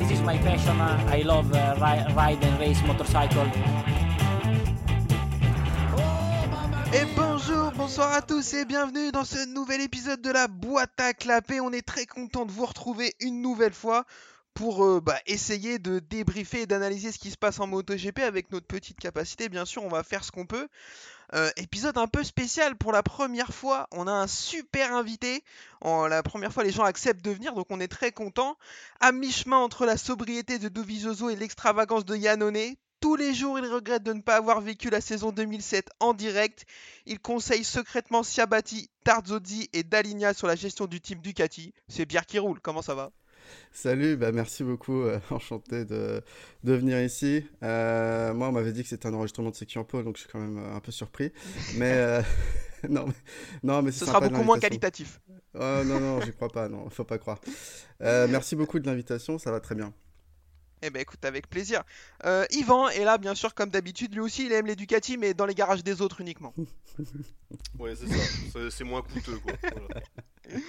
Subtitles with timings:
[0.00, 0.80] this is my passion.
[0.80, 1.76] I love uh,
[2.42, 3.46] and race motorcycle.
[6.92, 11.12] Et bonjour, bonsoir à tous et bienvenue dans ce nouvel épisode de la boîte à
[11.12, 11.60] clapper.
[11.60, 14.04] On est très content de vous retrouver une nouvelle fois
[14.54, 18.50] pour euh, bah, essayer de débriefer et d'analyser ce qui se passe en MotoGP avec
[18.52, 19.48] notre petite capacité.
[19.48, 20.68] Bien sûr, on va faire ce qu'on peut.
[21.32, 23.86] Euh, épisode un peu spécial pour la première fois.
[23.92, 25.44] On a un super invité.
[25.84, 28.56] La première fois, les gens acceptent de venir, donc on est très content.
[29.00, 33.64] À mi-chemin entre la sobriété de Dovizioso et l'extravagance de Yannone, tous les jours, il
[33.64, 36.66] regrette de ne pas avoir vécu la saison 2007 en direct.
[37.06, 41.72] Il conseille secrètement Siabati, Tarzozzi et Daligna sur la gestion du team Ducati.
[41.88, 43.10] C'est Pierre qui roule, comment ça va?
[43.72, 46.22] Salut, bah merci beaucoup, euh, enchanté de,
[46.64, 47.44] de venir ici.
[47.62, 50.30] Euh, moi, on m'avait dit que c'était un enregistrement de Seki en donc je suis
[50.30, 51.32] quand même euh, un peu surpris.
[51.76, 52.22] Mais euh,
[52.88, 53.14] non, mais,
[53.62, 55.20] non, mais ce sera beaucoup moins qualitatif.
[55.54, 57.40] Oh, non, non, j'y crois pas, non, faut pas croire.
[58.02, 59.92] Euh, merci beaucoup de l'invitation, ça va très bien.
[60.82, 61.82] Eh ben écoute, avec plaisir.
[62.24, 64.14] Euh, Yvan est là, bien sûr, comme d'habitude.
[64.14, 66.54] Lui aussi, il aime les Ducati, mais dans les garages des autres uniquement.
[67.78, 68.70] ouais, c'est ça.
[68.70, 69.52] C'est moins coûteux, quoi.
[69.62, 70.62] Voilà.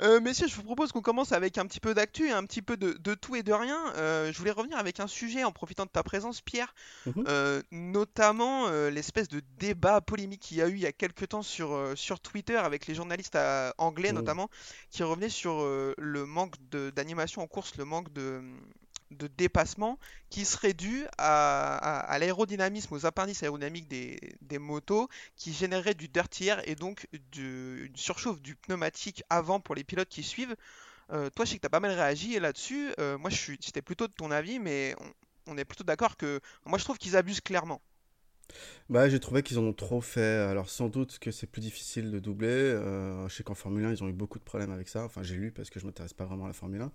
[0.00, 2.62] Euh, messieurs, je vous propose qu'on commence avec un petit peu d'actu et un petit
[2.62, 3.92] peu de, de tout et de rien.
[3.96, 6.74] Euh, je voulais revenir avec un sujet en profitant de ta présence, Pierre,
[7.06, 7.24] Mhm.
[7.28, 11.28] euh, notamment euh, l'espèce de débat polémique qu'il y a eu il y a quelques
[11.28, 13.38] temps sur, sur Twitter avec les journalistes
[13.78, 14.14] anglais Mhm.
[14.16, 14.48] notamment,
[14.90, 18.42] qui revenaient sur le manque de- d'animation en course, le manque de,
[19.10, 26.08] de dépassement qui serait dû à, l'aérodynamisme, aux appendices aérodynamiques des, motos qui générerait du
[26.08, 30.56] dirty et donc une surchauffe du pneumatique avant pour les pilotes qui suivent.
[31.12, 32.92] Euh, toi, je sais que tu as pas mal réagi là-dessus.
[33.00, 34.94] Euh, moi, j'étais plutôt de ton avis, mais
[35.46, 37.80] on est plutôt d'accord que moi, je trouve qu'ils abusent clairement.
[38.90, 40.20] Bah, j'ai trouvé qu'ils en ont trop fait.
[40.20, 42.48] Alors, sans doute que c'est plus difficile de doubler.
[42.48, 45.04] Euh, je sais qu'en Formule 1, ils ont eu beaucoup de problèmes avec ça.
[45.04, 46.92] Enfin, j'ai lu parce que je m'intéresse pas vraiment à la Formule 1.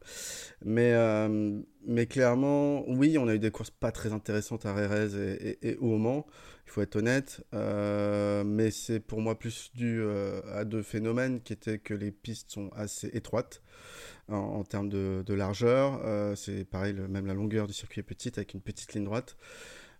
[0.65, 5.57] Mais, euh, mais clairement, oui, on a eu des courses pas très intéressantes à Rérez
[5.61, 6.25] et, au Mans.
[6.67, 7.45] Il faut être honnête.
[7.53, 10.03] Euh, mais c'est pour moi plus dû
[10.51, 13.61] à deux phénomènes qui étaient que les pistes sont assez étroites
[14.27, 16.01] en, termes de, largeur.
[16.35, 19.37] C'est pareil, même la longueur du circuit est petite avec une petite ligne droite.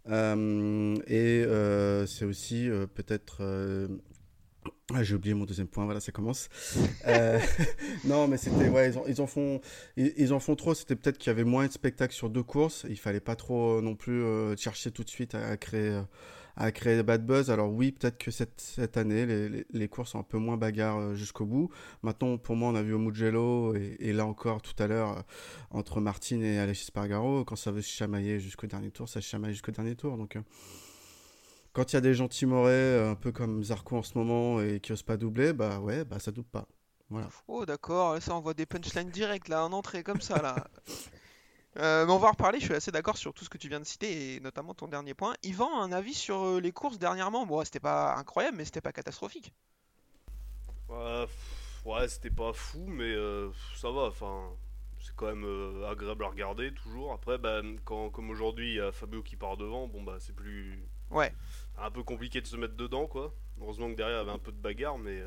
[0.10, 3.42] Euh, et euh, c'est aussi euh, peut-être.
[4.94, 6.48] Ah, j'ai oublié mon deuxième point, voilà, ça commence.
[8.06, 8.70] Non, mais c'était.
[8.70, 9.62] Ouais, ils en, font,
[9.98, 10.74] ils, en font trop.
[10.74, 12.86] C'était peut-être qu'il y avait moins de spectacles sur deux courses.
[12.90, 14.24] Il fallait pas trop non plus
[14.58, 16.02] chercher tout de suite à créer.
[16.58, 17.50] À créer bad buzz.
[17.52, 20.58] Alors oui, peut-être que cette, cette année, les, les, les courses sont un peu moins
[20.58, 21.70] bagarres euh, jusqu'au bout.
[22.02, 25.18] Maintenant, pour moi, on a vu au Mugello et, et là encore tout à l'heure
[25.18, 25.22] euh,
[25.72, 29.28] entre Martin et Alexis Spargaro, quand ça veut se chamailler jusqu'au dernier tour, ça se
[29.28, 30.18] chamaille jusqu'au dernier tour.
[30.18, 30.42] Donc, euh,
[31.74, 34.80] quand il y a des gens timorés, un peu comme Zarco en ce moment, et
[34.80, 36.68] qui osent pas doubler, bah ouais, bah ça double pas.
[37.10, 37.28] Voilà.
[37.50, 40.68] Oh, d'accord, ça envoie des punchlines directes là, en entrée comme ça là.
[41.78, 43.68] Euh, mais on va en reparler, je suis assez d'accord sur tout ce que tu
[43.70, 45.36] viens de citer et notamment ton dernier point.
[45.44, 47.46] Yvan, un avis sur euh, les courses dernièrement?
[47.46, 49.54] Bon, c'était pas incroyable, mais c'était pas catastrophique.
[51.86, 54.04] Ouais, c'était pas fou, mais euh, ça va.
[54.04, 54.50] Enfin,
[55.00, 57.14] c'est quand même euh, agréable à regarder toujours.
[57.14, 60.36] Après, bah, quand, comme aujourd'hui, il y a Fabio qui part devant, bon bah c'est
[60.36, 61.34] plus Ouais.
[61.78, 63.34] un peu compliqué de se mettre dedans, quoi.
[63.62, 65.22] Heureusement que derrière il y avait un peu de bagarre, mais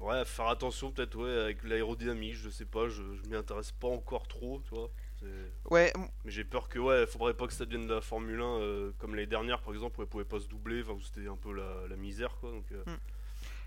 [0.00, 2.34] ouais, faire attention peut-être ouais avec l'aérodynamique.
[2.34, 4.90] Je sais pas, je, je m'y intéresse pas encore trop, tu vois.
[5.22, 8.40] C'est- Ouais, Mais j'ai peur que ouais, faudrait pas que ça devienne de la Formule
[8.40, 11.00] 1 euh, comme les dernières par exemple où elle pouvait pas se doubler, enfin où
[11.00, 12.50] c'était un peu la, la misère quoi.
[12.50, 12.96] Donc euh, Hmm.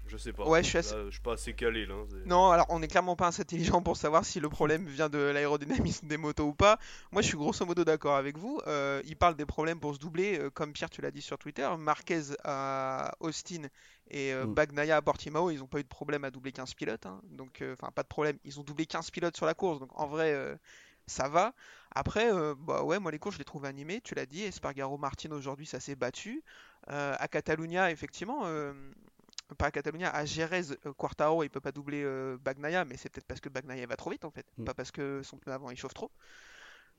[0.08, 0.46] je sais pas.
[0.48, 1.96] Ouais, je suis assez- Là, je suis pas assez calé là.
[2.10, 5.10] c'est- Non, alors on est clairement pas assez intelligent pour savoir si le problème vient
[5.10, 6.78] de l'aérodynamisme des motos ou pas.
[7.12, 8.62] Moi, je suis grosso modo d'accord avec vous.
[8.68, 11.38] Euh, il parle des problèmes pour se doubler, euh, comme Pierre, tu l'as dit sur
[11.40, 11.68] Twitter.
[11.80, 13.64] Marquez à Austin
[14.12, 14.54] et euh, Mm.
[14.54, 17.06] Bagnaia à Portimao, ils ont pas eu de problème à doubler 15 pilotes.
[17.08, 17.20] hein.
[17.32, 18.38] Donc, euh, enfin, pas de problème.
[18.44, 19.80] Ils ont doublé 15 pilotes sur la course.
[19.80, 20.56] Donc, en vrai, euh,
[21.08, 21.54] ça va.
[21.96, 24.02] Après, euh, bah ouais, moi les courses, je les trouve animées.
[24.02, 26.44] Tu l'as dit, Espargaro Martin aujourd'hui, ça s'est battu.
[26.90, 28.42] Euh, à Catalunya, effectivement.
[28.46, 28.74] euh,
[29.58, 30.64] pas à Catalunya, à Jerez,
[30.97, 32.03] Quartaro, il peut pas doubler
[32.41, 34.66] Bagnaia, mais c'est peut-être parce que Bagnaia va trop vite en fait, Mm.
[34.66, 36.12] pas parce que son pneu avant il chauffe trop.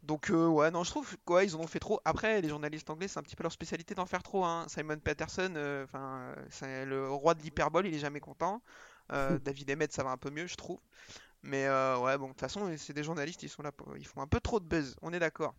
[0.03, 2.01] Donc euh, ouais, non, je trouve quoi, ils en ont fait trop.
[2.05, 4.45] Après, les journalistes anglais, c'est un petit peu leur spécialité d'en faire trop.
[4.45, 4.67] Hein.
[4.69, 8.63] Simon enfin, euh, c'est le roi de l'hyperbole, il est jamais content.
[9.13, 10.79] Euh, David Emmett, ça va un peu mieux, je trouve.
[11.47, 14.07] Mais euh, ouais, bon, de toute façon, c'est des journalistes, ils sont là, pour- ils
[14.07, 15.55] font un peu trop de buzz, on est d'accord.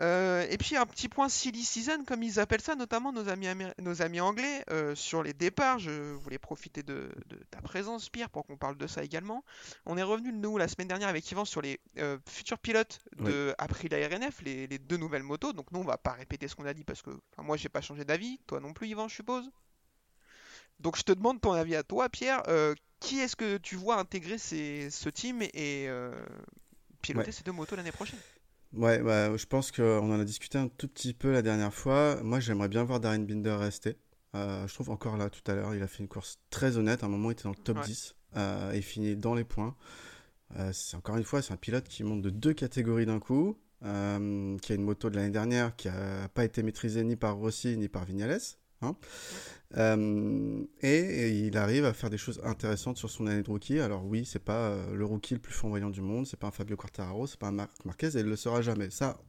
[0.00, 3.48] Euh, et puis un petit point silly season, comme ils appellent ça, notamment nos amis,
[3.48, 5.80] améri- nos amis anglais, euh, sur les départs.
[5.80, 9.44] Je voulais profiter de, de ta présence, Pierre, pour qu'on parle de ça également.
[9.86, 13.52] On est revenu, nous, la semaine dernière avec Yvan sur les euh, futurs pilotes de
[13.58, 15.52] Aprilia RNF, les, les deux nouvelles motos.
[15.52, 17.68] Donc nous, on va pas répéter ce qu'on a dit parce que enfin, moi, j'ai
[17.68, 18.38] pas changé d'avis.
[18.46, 19.50] Toi non plus, Yvan, je suppose.
[20.78, 22.42] Donc je te demande ton avis à toi, Pierre.
[23.00, 26.12] Qui est-ce que tu vois intégrer ces- ce team et euh,
[27.02, 28.20] piloter ces deux motos l'année prochaine?
[28.74, 32.22] Ouais, bah, je pense qu'on en a discuté un tout petit peu la dernière fois.
[32.22, 33.96] Moi, j'aimerais bien voir Darren Binder rester.
[34.34, 37.02] Euh, je trouve encore là, tout à l'heure, il a fait une course très honnête.
[37.02, 37.84] À un moment, il était dans le top Ouais.
[37.84, 39.74] 10 euh, et finit dans les points.
[40.56, 43.56] Euh, c'est encore une fois, c'est un pilote qui monte de deux catégories d'un coup,
[43.82, 47.76] qui a une moto de l'année dernière qui n'a pas été maîtrisée ni par Rossi
[47.78, 48.40] ni par Vignales.
[48.82, 48.96] Hein.
[49.76, 53.80] Euh, et, il arrive à faire des choses intéressantes sur son année de rookie.
[53.80, 56.52] Alors oui, c'est pas euh, le rookie le plus flamboyant du monde, c'est pas un
[56.52, 58.88] Fabio Quartararo, c'est pas un Marc Marquez, et il le sera jamais.
[58.90, 59.20] Ça,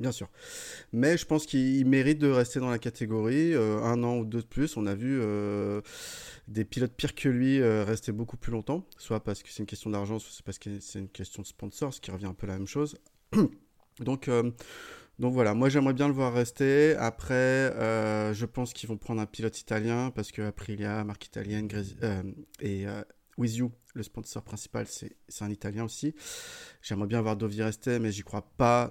[0.00, 0.28] bien sûr.
[0.92, 4.40] Mais je pense qu'il mérite de rester dans la catégorie euh, un an ou deux
[4.40, 4.76] de plus.
[4.76, 5.20] On a vu
[6.48, 9.90] des pilotes pires que lui rester beaucoup plus longtemps, soit parce que c'est une question
[9.90, 12.54] d'argent, soit parce que c'est une question de sponsor, ce qui revient un peu la
[12.54, 12.96] même chose.
[14.00, 14.28] donc,
[15.18, 16.94] donc voilà, moi j'aimerais bien le voir rester.
[16.96, 21.68] Après, euh, je pense qu'ils vont prendre un pilote italien parce que Aprilia, marque italienne,
[22.02, 22.22] euh,
[22.60, 23.02] et euh,
[23.36, 26.14] With You, le sponsor principal, c'est c'est un italien aussi.
[26.82, 28.90] J'aimerais bien voir Dovi rester, mais j'y crois pas.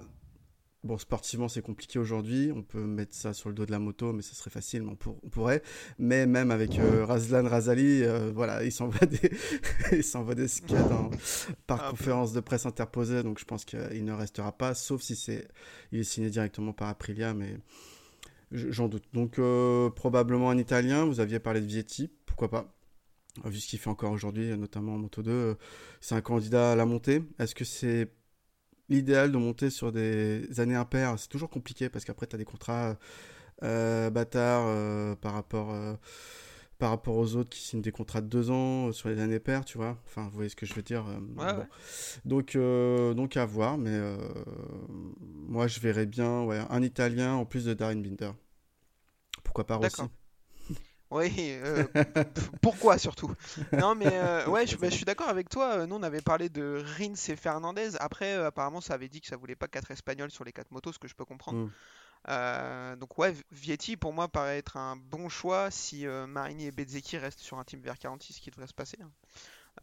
[0.88, 2.50] Bon, sportivement, c'est compliqué aujourd'hui.
[2.50, 4.92] On peut mettre ça sur le dos de la moto, mais ça serait facile, mais
[4.92, 5.62] on, pour- on pourrait.
[5.98, 9.30] Mais même avec euh, Razlan Razali, euh, voilà, il s'envoie des,
[9.92, 10.46] il s'envoie des
[11.66, 15.14] par Ah, conférence de presse interposée, donc je pense qu'il ne restera pas, sauf si
[15.14, 15.46] c'est,
[15.92, 17.58] il est signé directement par Aprilia, mais
[18.50, 19.04] j'en doute.
[19.12, 21.04] Donc euh, probablement un Italien.
[21.04, 22.74] Vous aviez parlé de Vietti, pourquoi pas?
[23.44, 25.54] Vu ce qu'il fait encore aujourd'hui, notamment en Moto 2, euh,
[26.00, 27.22] c'est un candidat à la montée.
[27.38, 28.10] Est-ce que c'est
[28.88, 32.44] l'idéal de monter sur des années impaires C'est toujours compliqué parce qu'après, tu as des
[32.44, 32.96] contrats
[33.62, 35.94] euh, bâtards euh, par, rapport, euh,
[36.78, 39.64] par rapport aux autres qui signent des contrats de deux ans sur les années paires,
[39.64, 39.98] tu vois.
[40.06, 41.04] Enfin, vous voyez ce que je veux dire.
[41.06, 41.58] Ouais, bon.
[41.58, 41.66] ouais.
[42.24, 43.98] Donc, donc à voir, mais
[45.48, 48.32] moi, je verrais bien ouais, un Italien en plus de Darren Binder.
[49.42, 50.10] Pourquoi pas Rossi D'accord.
[51.10, 51.84] Oui, euh,
[52.60, 53.34] pourquoi surtout?
[53.72, 55.78] Non, mais euh, ouais, je, bah, je suis d'accord avec toi.
[55.78, 57.96] euh, Nous, on avait parlé de Rins et Fernandez.
[57.98, 60.70] Après, euh, apparemment, ça avait dit que ça voulait pas quatre Espagnols sur les quatre
[60.70, 61.70] motos, ce que je peux comprendre.
[62.26, 62.96] Mm.
[63.00, 67.40] Donc ouais, Vietti pour moi paraît être un bon choix si Marini et Bezzecchi restent
[67.40, 68.98] sur un team VR46, ce qui devrait se passer.
[69.02, 69.10] hein.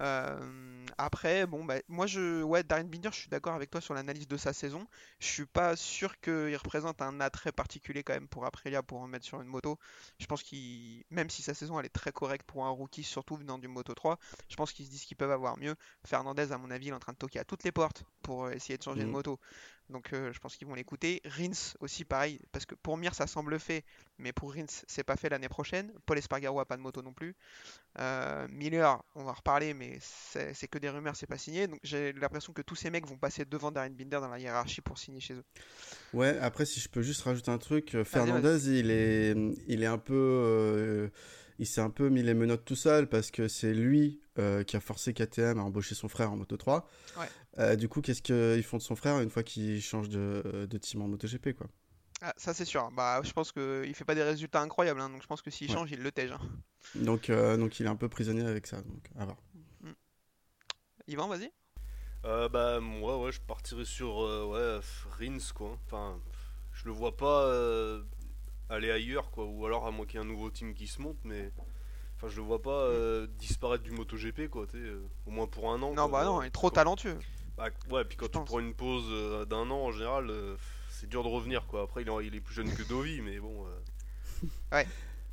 [0.02, 3.94] Euh, après, bon, bah, moi, je, ouais, Darren Binder, je suis d'accord avec toi sur
[3.94, 4.88] l'analyse de sa saison.
[5.20, 9.08] Je suis pas sûr qu'il représente un attrait particulier quand même pour Aprilia pour en
[9.08, 9.78] mettre sur une moto.
[10.20, 13.36] Je pense qu'il, même si sa saison elle est très correcte pour un rookie, surtout
[13.38, 14.20] venant du Moto 3,
[14.50, 15.76] je pense qu'ils se disent qu'ils peuvent avoir mieux.
[16.06, 18.50] Fernandez, à mon avis, il est en train de toquer à toutes les portes pour
[18.52, 19.12] essayer de changer de Mhm.
[19.12, 19.40] moto.
[19.90, 21.22] Donc euh, je pense qu'ils vont l'écouter.
[21.26, 23.84] Rins aussi pareil, parce que pour Mir ça semble fait,
[24.18, 25.92] mais pour Rins c'est pas fait l'année prochaine.
[26.06, 27.36] Paul Espargaro a pas de moto non plus.
[28.00, 31.68] Euh, Miller, on va en reparler, mais c'est que des rumeurs, c'est pas signé.
[31.68, 34.82] Donc j'ai l'impression que tous ces mecs vont passer devant Darren Binder dans la hiérarchie
[34.82, 35.44] pour signer chez eux.
[36.14, 39.36] Ouais, après, si je peux juste rajouter un truc, euh, Fernandez, il est,
[39.68, 41.10] il est un peu, euh,
[41.60, 44.20] il s'est un peu mis les menottes tout seul parce que c'est lui
[44.68, 46.90] qui a forcé KTM à embaucher son frère en Moto 3.
[47.18, 47.26] Ouais.
[47.58, 50.78] Euh, du coup, qu'est-ce qu'ils font de son frère une fois qu'il change de, de
[50.78, 51.68] team en MotoGP, quoi?
[52.22, 52.90] Ah, ça c'est sûr.
[52.92, 55.70] Bah je pense qu'il fait pas des résultats incroyables, hein, donc je pense que s'il
[55.70, 55.76] Ouais.
[55.76, 56.32] change, il le tège.
[56.32, 56.40] hein.
[56.96, 58.82] Donc, euh, donc, il est un peu prisonnier avec ça.
[58.82, 59.38] Donc, à voir.
[61.08, 61.52] Yvan, vas-y.
[62.26, 64.82] Euh, bah moi ouais je partirais sur euh, ouais
[65.20, 65.78] Rins quoi.
[65.86, 66.20] Enfin
[66.74, 68.02] je le vois pas euh,
[68.70, 71.00] aller ailleurs quoi ou alors à moins qu'il y ait un nouveau team qui se
[71.00, 71.52] monte mais
[72.16, 75.80] enfin je le vois pas euh, disparaître du MotoGP quoi euh, au moins pour un
[75.84, 75.94] an.
[75.94, 77.20] Non, quoi, bah non, il est trop talentueux.
[77.58, 78.46] Bah, ouais puis quand Je tu pense.
[78.50, 80.56] prends une pause euh, d'un an en général euh,
[80.90, 81.84] c'est dur de revenir quoi.
[81.84, 83.66] Après il est, il est plus jeune que Dovi mais bon.
[83.66, 84.84] euh,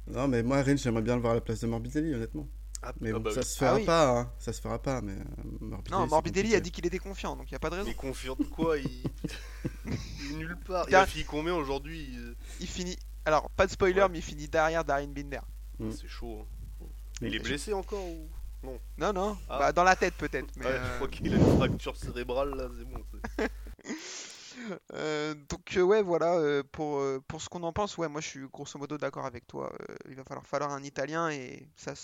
[0.07, 2.49] Non, mais moi, Rins, j'aimerais bien le voir à la place de Morbidelli, honnêtement.
[2.83, 3.85] ah, Mais ah bon, bah ça se fera Ah oui.
[3.85, 4.33] pas, hein.
[4.39, 5.25] ça se fera pas, mais euh,
[5.61, 6.61] Morbidelli, Non, c'est Morbidelli a compliqué.
[6.63, 7.89] dit qu'il était confiant, donc il y a pas de raison.
[7.89, 9.03] Mais confiant de quoi il...
[9.85, 10.85] il est nulle part.
[10.87, 11.01] Il Tiens.
[11.01, 12.19] a fini combien aujourd'hui
[12.61, 12.97] Il finit.
[13.25, 14.09] Alors, pas de spoiler, Ouais.
[14.11, 15.41] mais il finit derrière Darren Binder.
[15.79, 15.91] Mm.
[15.93, 16.41] C'est chaud.
[16.43, 16.87] hein.
[17.21, 18.29] Mais Il est blessé encore ou
[18.99, 19.59] Non, non, Ah.
[19.59, 20.47] bah, dans la tête peut-être.
[20.57, 23.03] Mais, Ouais, euh, je crois qu'il a une fracture cérébrale là, c'est bon.
[23.11, 23.51] c'est-
[24.95, 28.21] euh, donc, euh, ouais, voilà, euh, pour, euh, pour ce qu'on en pense, ouais, moi
[28.21, 29.73] je suis grosso modo d'accord avec toi.
[29.91, 31.95] Euh, il va falloir, falloir un Italien et ça,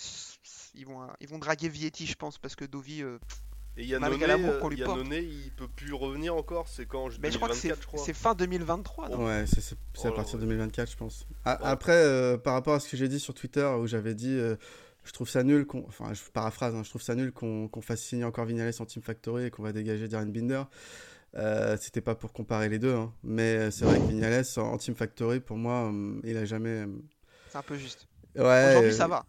[0.75, 3.01] ils vont, euh, ils vont draguer Vietti, je pense, parce que Dovi.
[3.03, 3.17] euh,
[3.77, 4.97] Et Yannone, Malgré l'amour euh, qu'on lui porte.
[4.97, 7.81] Yannone, il peut plus revenir encore, c'est quand en mais je crois que 2024, c'est
[7.81, 7.99] je crois.
[8.03, 9.07] c'est fin 2023.
[9.09, 9.25] non?
[9.25, 10.47] Ouais, c'est c'est- c'est à Oh, partir de ouais.
[10.49, 11.25] 2024, je pense.
[11.45, 11.59] A- Ouais.
[11.65, 14.57] Après, euh, par rapport à ce que j'ai dit sur Twitter, où j'avais dit, euh,
[15.09, 17.81] je trouve ça nul, qu'on, enfin, je paraphrase, hein, je trouve ça nul qu'on qu'on
[17.81, 20.61] fasse signer encore Vignales en Team Factory et qu'on va dégager Darren Binder.
[21.35, 23.11] Euh, C'était pas pour comparer les deux, hein.
[23.23, 26.83] mais c'est vrai que Vignales en, en Team Factory, pour moi, hum, il a jamais.
[26.83, 27.01] hum,
[27.49, 28.07] C'est un peu juste.
[28.35, 28.43] Ouais.
[28.69, 29.25] Aujourd'hui, euh, ça va.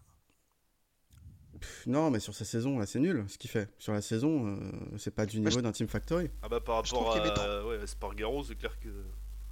[1.59, 3.67] pff, Non, mais sur sa saison, là, c'est nul ce qu'il fait.
[3.79, 4.57] Sur la saison, euh,
[4.97, 6.29] c'est pas du Bah, niveau d'un Team Factory.
[6.43, 8.89] Ah bah par rapport à ouais, Spargaro, c'est clair que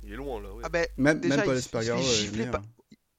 [0.04, 0.54] il est loin là.
[0.54, 0.62] Ouais.
[0.64, 2.52] Ah ben, Même, Déjà, même Paul il se- il se fait Espargaro est gifler meilleur.
[2.52, 2.64] par-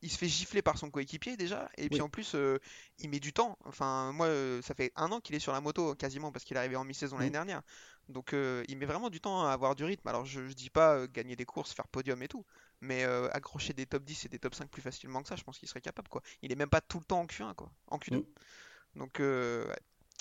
[0.02, 2.58] il se fait gifler par son coéquipier déjà, et puis en plus, euh,
[2.98, 3.58] il met du temps.
[3.64, 6.56] Enfin, moi, euh, ça fait un an qu'il est sur la moto quasiment parce qu'il
[6.56, 7.32] est arrivé en mi-saison l'année Mm.
[7.32, 7.62] dernière.
[8.08, 10.08] Donc euh, il met vraiment du temps à avoir du rythme.
[10.08, 12.44] Alors je, je dis pas gagner des courses, faire podium et tout,
[12.80, 15.58] mais accrocher des top 10 et des top 5 plus facilement que ça, je pense
[15.58, 16.22] qu'il serait capable quoi.
[16.42, 18.16] Il est même pas tout le temps en Q1 quoi, en Q2.
[18.16, 18.98] Mm.
[18.98, 19.78] Donc ouais,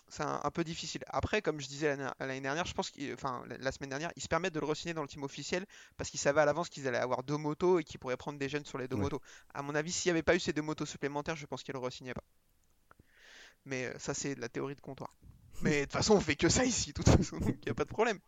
[0.09, 1.03] c'est un, un peu difficile.
[1.07, 4.27] Après, comme je disais l'année dernière, je pense qu'il, enfin la, semaine dernière, ils se
[4.27, 5.65] permettent de le re-signer dans le team officiel
[5.97, 8.49] parce qu'ils savaient à l'avance qu'ils allaient avoir deux motos et qu'ils pourraient prendre des
[8.49, 9.03] jeunes sur les deux Ouais.
[9.03, 9.21] motos.
[9.53, 11.73] À mon avis, s'il n'y avait pas eu ces deux motos supplémentaires, je pense qu'ils
[11.73, 12.23] le re-signaient pas.
[13.65, 15.13] Mais euh, ça, c'est de la théorie de comptoir.
[15.61, 17.71] Mais de toute façon, on fait que ça ici, de toute façon, donc il n'y
[17.71, 18.19] a pas de problème.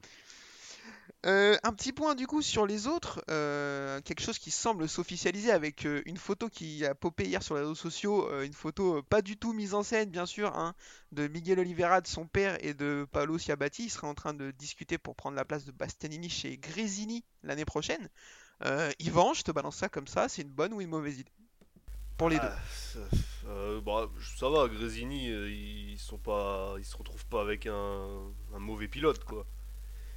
[1.25, 5.51] Euh, un petit point du coup sur les autres, euh, quelque chose qui semble s'officialiser
[5.51, 9.21] avec euh, une photo qui a popé hier sur les réseaux sociaux, une photo pas
[9.21, 10.73] du tout mise en scène bien sûr, hein,
[11.11, 13.85] de Miguel Oliveira, de son père et de Paolo Ciabatti.
[13.85, 17.65] Ils seraient en train de discuter pour prendre la place de Bastianini chez Gresini l'année
[17.65, 18.09] prochaine.
[18.99, 21.31] Yvan, je te balance ça comme ça, c'est une bonne ou une mauvaise idée
[22.17, 22.43] Pour les deux.
[22.43, 22.99] Ah, ça,
[23.47, 28.59] euh, bah, ça va, Grésini, ils sont pas, ils se retrouvent pas avec un, un
[28.59, 29.45] mauvais pilote quoi.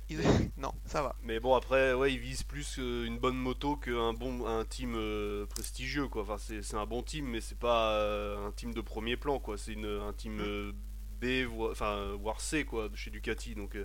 [0.08, 0.20] Ils-
[0.56, 1.16] Non, ça va.
[1.22, 4.94] Mais bon après, ouais, ils visent plus euh, une bonne moto qu'un bon, un team
[4.96, 6.22] euh, prestigieux quoi.
[6.22, 9.38] Enfin c'est, c'est un bon team, mais c'est pas euh, un team de premier plan
[9.38, 9.56] quoi.
[9.58, 10.72] C'est une, un team euh,
[11.20, 13.54] B, vo- enfin voire C quoi, de chez Ducati.
[13.54, 13.76] Donc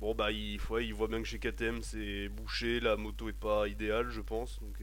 [0.00, 3.32] bon bah il, ouais, ils voient bien que chez KTM c'est bouché, la moto est
[3.34, 4.60] pas idéale je pense.
[4.60, 4.78] Donc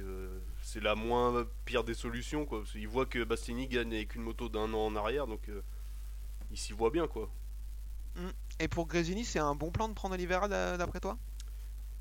[0.62, 2.60] c'est la moins pire des solutions quoi.
[2.62, 5.50] Parce qu'ils voient que Bastiani gagne avec une moto d'un an en arrière, donc
[6.52, 7.30] ils s'y voient bien quoi.
[8.60, 11.18] Et pour Gresini, c'est un bon plan de prendre Oliveira d'a- d'après toi?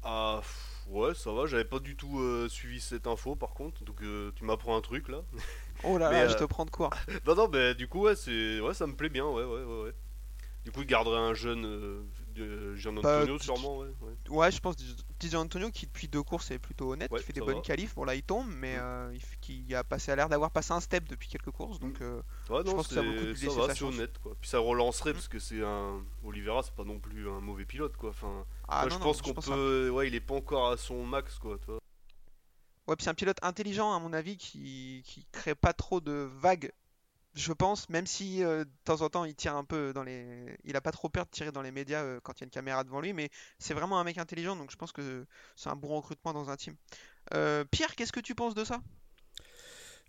[0.02, 0.40] Ah
[0.88, 4.32] ouais, ça va, j'avais pas du tout euh, suivi cette info par contre, donc euh,
[4.36, 5.22] tu m'apprends un truc là.
[5.82, 6.90] Oh là Mais, là, je euh, te prends de court.
[7.26, 8.60] non, non, mais du coup, ouais, c'est...
[8.60, 9.82] ouais, ça me plaît bien, ouais, ouais, ouais.
[9.84, 9.94] ouais.
[10.64, 12.02] Du coup, il garderait un jeune euh,
[12.36, 13.88] de Gian Antonio sûrement, ouais.
[14.28, 14.50] ouais.
[14.52, 14.76] Je pense
[15.18, 17.94] Di Antonio qui depuis deux courses est plutôt honnête, qui fait des bonnes qualifs.
[17.94, 18.80] Bon là il tombe, mais Mm.
[18.82, 22.20] euh, qui a passé a l'air d'avoir passé un step depuis quelques courses, donc euh,
[22.50, 24.36] Ouais, Je pense que ça vaut le coup de laisser ça honnête, quoi.
[24.40, 25.14] Puis ça relancerait, Mm.
[25.14, 26.04] parce que c'est un...
[26.24, 28.10] Oliveira, c'est pas non plus un mauvais pilote, quoi.
[28.10, 29.90] Enfin, ah moi, je pense qu'on peut...
[29.90, 31.78] Ouais, il est pas encore à son max, quoi, tu vois.
[32.88, 36.12] Ouais, puis c'est un pilote intelligent à mon avis qui qui crée pas trop de
[36.40, 36.70] vagues.
[37.36, 40.56] Je pense, même si euh, de temps en temps il tire un peu dans les,
[40.64, 42.46] il a pas trop peur de tirer dans les médias euh, quand il y a
[42.46, 43.28] une caméra devant lui, mais
[43.58, 46.56] c'est vraiment un mec intelligent, donc je pense que c'est un bon recrutement dans un
[46.56, 46.74] team.
[47.34, 48.80] Euh, Pierre, qu'est-ce que tu penses de ça?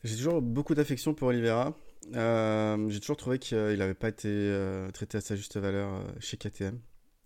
[0.05, 1.73] J'ai toujours beaucoup d'affection pour Oliveira.
[2.13, 6.79] J'ai toujours trouvé qu'il n'avait pas été traité à sa juste valeur chez KTM.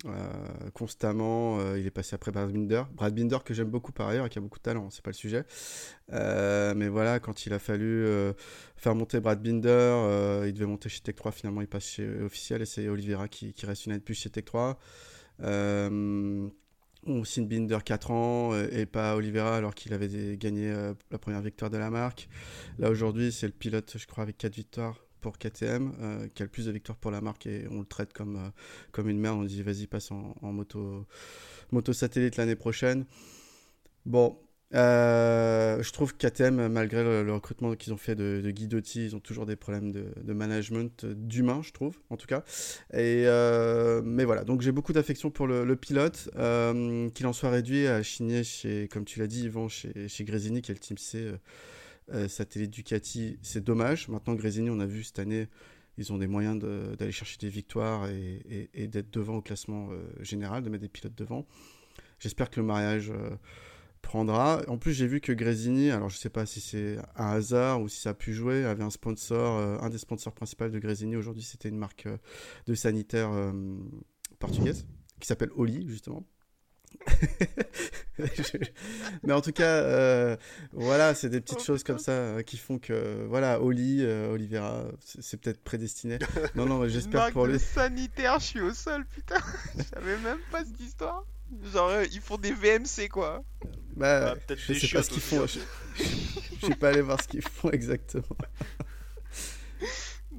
[0.05, 2.83] Euh, constamment, euh, il est passé après Brad Binder.
[2.93, 5.11] Brad Binder que j'aime beaucoup par ailleurs et qui a beaucoup de talent, c'est pas
[5.11, 5.43] le sujet.
[6.11, 8.05] Euh, mais voilà, quand il a fallu
[8.75, 12.61] faire monter Brad Binder, il devait monter chez Tech 3, finalement il passe chez Officiel
[12.61, 14.79] et c'est Oliveira qui, reste une année de plus chez Tech 3.
[15.43, 16.49] Euh,
[17.07, 20.71] on signe Binder 4 ans et pas Oliveira alors qu'il avait gagné
[21.11, 22.27] la première victoire de la marque.
[22.79, 26.45] Là aujourd'hui, c'est le pilote, je crois, avec 4 victoires pour KTM, euh, qui a
[26.45, 28.49] le plus de victoires pour la marque et on le traite comme, euh,
[28.91, 29.37] comme une merde.
[29.39, 33.05] On dit vas-y, passe en, en moto, satellite l'année prochaine.
[34.05, 34.37] Bon,
[34.73, 39.19] euh, je trouve KTM, malgré le, recrutement qu'ils ont fait de, de Guidotti, ils ont
[39.19, 42.43] toujours des problèmes de, management, euh, d'humain, je trouve, en tout cas.
[42.93, 43.25] Et,
[44.03, 46.29] mais voilà, donc j'ai beaucoup d'affection pour le, pilote.
[47.13, 50.61] Qu'il en soit réduit à chigner chez, comme tu l'as dit, Yvan, chez, chez Grésini,
[50.61, 51.31] qui est le Team C
[52.27, 54.07] satellite Ducati, c'est dommage.
[54.07, 55.47] Maintenant, Grésini, on a vu cette année,
[55.97, 56.59] ils ont des moyens
[56.97, 61.15] d'aller chercher des victoires et, d'être devant au classement euh, général, de mettre des pilotes
[61.15, 61.45] devant.
[62.19, 63.35] J'espère que le mariage euh,
[64.01, 64.61] prendra.
[64.67, 67.87] En plus, j'ai vu que Grésini, alors je sais pas si c'est un hasard ou
[67.87, 71.15] si ça a pu jouer, avait un sponsor, euh, un des sponsors principaux de Grésini
[71.15, 72.17] aujourd'hui, c'était une marque euh,
[72.67, 73.51] de sanitaire euh,
[74.39, 74.85] portugaise
[75.19, 76.25] qui s'appelle Oli, justement.
[78.19, 78.57] Je-
[79.23, 80.37] Mais en tout cas, euh,
[80.73, 84.85] voilà, c'est des petites choses comme ça euh, qui font que, voilà, Oli, euh, Oliveira,
[85.19, 86.19] c'est peut-être prédestiné.
[86.55, 87.59] Non, non, j'espère pour lui.
[87.59, 89.37] sanitaire, je suis au sol, putain.
[89.77, 91.25] Je savais même pas cette histoire.
[91.73, 93.43] Genre, euh, ils font des VMC quoi.
[93.95, 95.41] Bah, Bah, peut-être je sais pas ce qu'ils font.
[95.43, 95.47] hein.
[95.47, 95.59] Je,
[96.03, 96.03] je-
[96.61, 98.23] je suis pas allé voir ce qu'ils font exactement.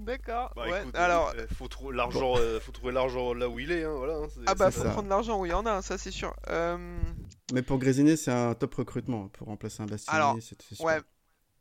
[0.02, 0.52] D'accord.
[0.56, 0.82] Bah, ouais.
[0.82, 3.94] écoute, Alors, euh, faut, trouver l'argent, euh, faut trouver l'argent là où il est, hein,
[3.97, 4.14] voilà.
[4.16, 4.90] hein, ah bah faut ça.
[4.90, 6.35] prendre l'argent où il y en a, ça c'est sûr.
[6.49, 7.00] Euh,
[7.52, 10.16] Mais pour Grésini, c'est un top recrutement pour remplacer un Bastiani.
[10.16, 11.00] Alors, c'est ouais.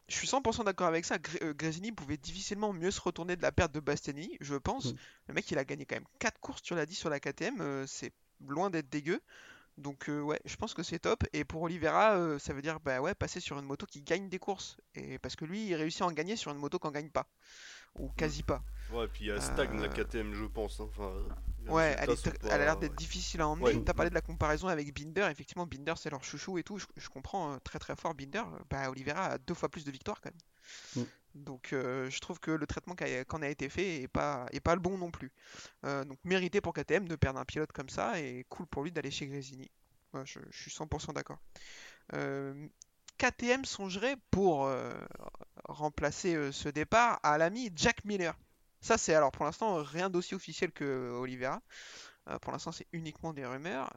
[0.08, 1.18] Je suis 100% d'accord avec ça.
[1.20, 4.88] Gré- Grésini pouvait difficilement mieux se retourner de la perte de Bastiani, je pense.
[4.94, 4.96] Mm.
[5.30, 7.62] Le mec, il a gagné quand même 4 courses, tu l'as dit, sur la KTM.
[7.62, 8.12] euh, c'est
[8.46, 9.22] loin d'être dégueu.
[9.78, 11.24] Donc, euh, ouais, je pense que c'est top.
[11.32, 14.28] Et pour Oliveira, euh, ça veut dire bah ouais, passer sur une moto qui gagne
[14.28, 14.76] des courses.
[14.96, 17.26] Et parce que lui, il réussit à en gagner sur une moto qu'on gagne pas.
[18.00, 18.64] Ou quasi pas.
[18.92, 20.80] Ouais, puis elle stagne la Euh, KTM, je pense.
[20.80, 21.14] hein, Enfin,
[21.68, 23.76] Ouais, elle, est pas- a l'air d'être difficile à emmener.
[23.76, 23.84] Ouais.
[23.84, 25.28] T'as parlé de la comparaison avec Binder.
[25.30, 26.80] Effectivement, Binder, c'est leur chouchou et tout.
[26.80, 28.44] Je, je comprends euh, très très fort Binder.
[28.70, 31.06] Bah, Oliveira a deux fois plus de victoires quand même.
[31.34, 34.74] Donc euh, je trouve que le traitement qu'en a été fait est pas, est pas
[34.76, 35.32] le bon non plus.
[35.86, 38.92] Euh, donc mérité pour KTM de perdre un pilote comme ça et cool pour lui
[38.92, 39.70] d'aller chez Grésini.
[40.14, 41.38] Ouais, je, je suis 100% d'accord.
[42.14, 42.68] Euh,
[43.22, 44.92] KTM songerait pour euh,
[45.66, 48.36] remplacer euh, ce départ à l'ami Jack Miller.
[48.80, 51.62] Ça c'est alors pour l'instant rien d'aussi officiel que Oliveira.
[52.32, 53.94] Euh, pour l'instant c'est uniquement des rumeurs.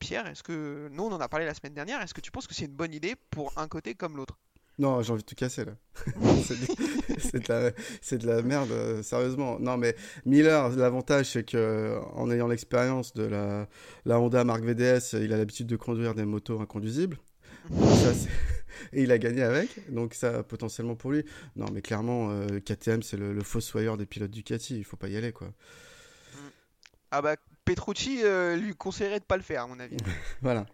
[0.00, 2.48] Pierre, est-ce que nous on en a parlé la semaine dernière, est-ce que tu penses
[2.48, 4.40] que c'est une bonne idée pour un côté comme l'autre?
[4.80, 5.74] Non, j'ai envie de tout casser là.
[7.16, 9.58] C'est de, la, c'est de la merde, sérieusement.
[9.60, 9.94] Non, mais
[10.26, 13.68] Miller, l'avantage, c'est que en ayant l'expérience de la,
[14.04, 17.18] la Honda Mark VDS, il a l'habitude de conduire des motos inconduisibles.
[17.70, 18.12] Ça,
[18.92, 21.24] Et il a gagné avec, donc ça, potentiellement pour lui.
[21.56, 25.08] Non, mais clairement, euh, KTM, c'est le, le fossoyeur des pilotes Ducati, il faut pas
[25.08, 25.48] y aller, quoi.
[27.10, 29.96] Ah bah Petrucci euh, lui conseillerait de pas le faire à mon avis.
[30.42, 30.66] Voilà.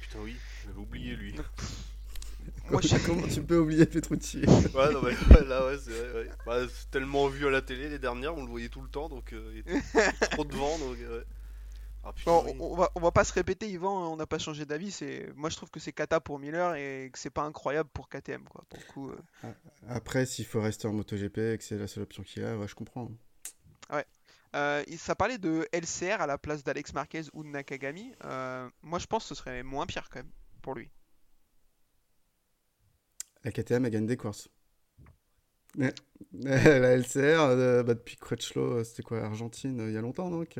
[0.00, 1.34] Putain, oui, j'avais oublié lui.
[2.70, 4.38] Moi, je- Comment tu peux oublier Petrucci?
[4.38, 6.12] Ouais, non, mais ouais, là, ouais, c'est vrai.
[6.22, 6.30] ouais.
[6.46, 9.08] Bah, c'est tellement vu à la télé les dernières, on le voyait tout le temps,
[9.08, 9.80] donc euh, il était
[10.30, 10.78] trop devant.
[10.78, 11.24] Donc, euh, ouais.
[12.06, 12.52] Ah putain, Bon, oui.
[12.60, 14.90] on, on va, on va pas se répéter, Yvan, on n'a pas changé d'avis.
[14.90, 18.08] C'est, moi je trouve que c'est Kata pour Miller et que c'est pas incroyable pour
[18.08, 18.64] KTM quoi.
[18.68, 19.52] Pour le coup, euh.
[19.88, 22.68] Après, s'il faut rester en MotoGP et que c'est la seule option qu'il a, ouais,
[22.68, 23.10] je comprends.
[24.56, 28.12] Euh, il- ça parlait de LCR à la place d'Alex Marquez ou de Nakagami.
[28.24, 30.30] Euh, moi je pense que ce serait moins pire quand même
[30.62, 30.90] pour lui.
[33.42, 34.48] La KTM, elle gagne des courses.
[35.76, 35.92] Mais,
[36.32, 40.56] la LCR, euh, bah, depuis Crutchlow, c'était quoi, Argentine, euh, il y a longtemps, donc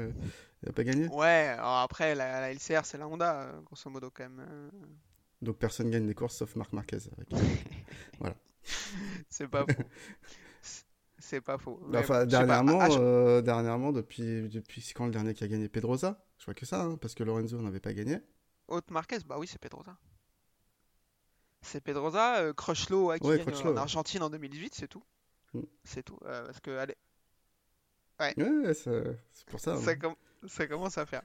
[0.66, 1.08] n'a pas gagné?
[1.08, 4.40] Ouais, alors après la, la LCR c'est la Honda euh, grosso modo quand même.
[4.48, 4.70] euh.
[5.42, 6.98] Donc personne gagne des courses sauf Marc Marquez.
[7.16, 7.28] avec-
[9.28, 9.82] C'est pas faux.
[11.18, 11.78] C'est- pas faux.
[11.82, 14.92] Bah, Mais enfin, bon, je sais pas, dernièrement, à- à- euh, dernièrement, depuis, depuis c'est
[14.94, 16.24] quand le dernier qui a gagné Pedrosa?
[16.38, 18.20] Je crois que ça, hein, parce que Lorenzo n'avait pas gagné.
[18.68, 19.96] Haute Marquez, bah oui, c'est Pedrosa.
[21.62, 23.78] C'est Pedrosa, euh, Crutchlow ouais, qui Ouais, gagne en ouais.
[23.78, 25.02] Argentine en 2018, c'est tout.
[25.54, 25.60] Mm.
[25.84, 26.18] C'est tout.
[26.26, 26.96] Euh, parce que, allez,
[28.20, 28.34] Ouais,
[28.74, 29.76] c'est pour ça.
[29.76, 29.96] ça, hein.
[29.96, 30.14] com-
[30.48, 31.22] ça commence à faire.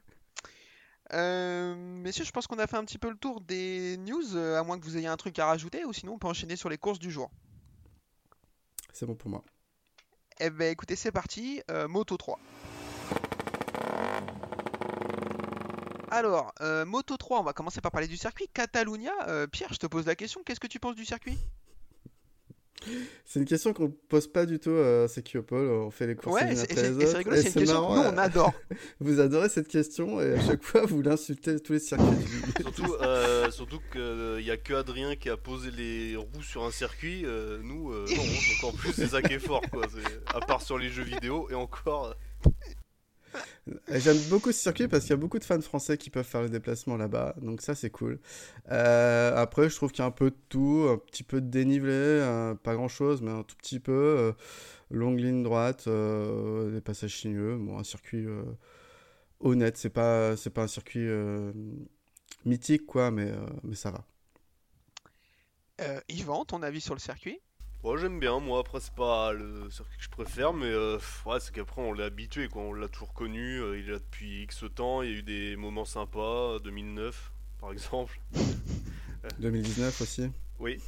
[1.14, 4.60] Euh, messieurs, je pense qu'on a fait un petit peu le tour des news, euh,
[4.60, 6.70] à moins que vous ayez un truc à rajouter, ou sinon on peut enchaîner sur
[6.70, 7.32] les courses du jour.
[8.94, 9.44] C'est bon pour moi.
[10.40, 12.40] Eh ben écoutez, c'est parti, euh, Moto 3.
[16.12, 18.48] Alors, euh, Moto 3, on va commencer par parler du circuit.
[18.54, 19.14] Catalunya,
[19.52, 21.38] Pierre, je te pose la question, qu'est-ce que tu penses du circuit?
[23.26, 25.68] C'est une question qu'on pose pas du tout à Sekiopol.
[25.70, 27.74] On fait les courses Ouais, les c'est- après c'est les c'est rigolo, c'est une question
[27.82, 28.54] marrant, que nous euh, on adore.
[29.00, 32.06] Vous adorez cette question et à chaque fois vous l'insultez tous les circuits.
[32.26, 36.64] du- Surtout, euh, surtout qu'il n'y a que Adrien qui a posé les roues sur
[36.64, 37.26] un circuit.
[37.26, 38.16] euh, nous, euh, non.
[38.24, 39.86] Donc en plus, c'est ça qui est fort, quoi.
[39.94, 42.16] C'est- À part sur les jeux vidéo, et encore.
[43.36, 46.26] Euh, J'aime beaucoup ce circuit parce qu'il y a beaucoup de fans français qui peuvent
[46.26, 48.20] faire le déplacement là-bas, donc ça c'est cool.
[48.72, 51.48] Euh, après, je trouve qu'il y a un peu de tout, un petit peu de
[51.48, 54.34] dénivelé, euh, pas grand-chose, mais un tout petit peu.
[54.92, 58.26] longue ligne droite, des passages sinueux, bon, un circuit
[59.40, 59.78] honnête.
[59.78, 61.08] C'est pas, un circuit
[62.46, 63.32] mythique quoi, mais,
[63.64, 64.06] mais ça va.
[66.10, 67.40] Yvan, ton avis sur le circuit?
[67.84, 71.40] Moi j'aime bien, moi après c'est pas le circuit que je préfère, mais euh, ouais,
[71.40, 72.62] c'est qu'après on l'est habitué, quoi.
[72.64, 75.24] on l'a toujours connu, euh, il est là depuis X temps, il y a eu
[75.24, 78.20] des moments sympas, euh, 2009 par exemple.
[79.40, 80.30] 2019 aussi.
[80.60, 80.80] Oui.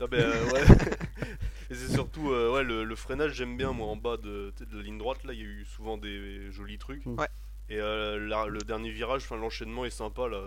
[0.00, 0.64] Ah ben, euh, ouais.
[1.70, 4.76] Et c'est surtout euh, ouais, le, le freinage, j'aime bien moi en bas de, de
[4.76, 7.06] la ligne droite, là il y a eu souvent des jolis trucs.
[7.06, 7.28] Ouais.
[7.70, 10.42] Et euh, la- le dernier virage, enfin l'enchaînement est sympa là.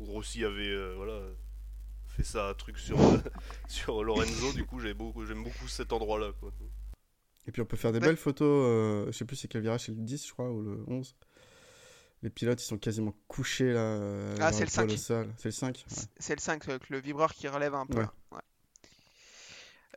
[0.00, 1.20] Où Rossi avait euh, voilà,
[2.16, 3.18] fait ça truc sur, euh,
[3.68, 5.24] sur Lorenzo, du coup j'aime beaucoup,
[5.68, 6.32] cet endroit là.
[6.40, 6.50] Quoi.
[7.46, 8.06] Et puis on peut faire des Ouais.
[8.06, 10.62] belles photos, euh, je sais plus c'est quel virage, c'est le 10 je crois, ou
[10.62, 11.14] le 11.
[12.22, 13.80] Les pilotes ils sont quasiment couchés là.
[13.80, 14.90] euh, Ah, c'est le épaule 5.
[14.90, 15.34] au sol.
[15.36, 17.98] C'est le 5 C- C'est le 5, avec le vibreur qui relève un peu.
[18.00, 18.40] Ouais.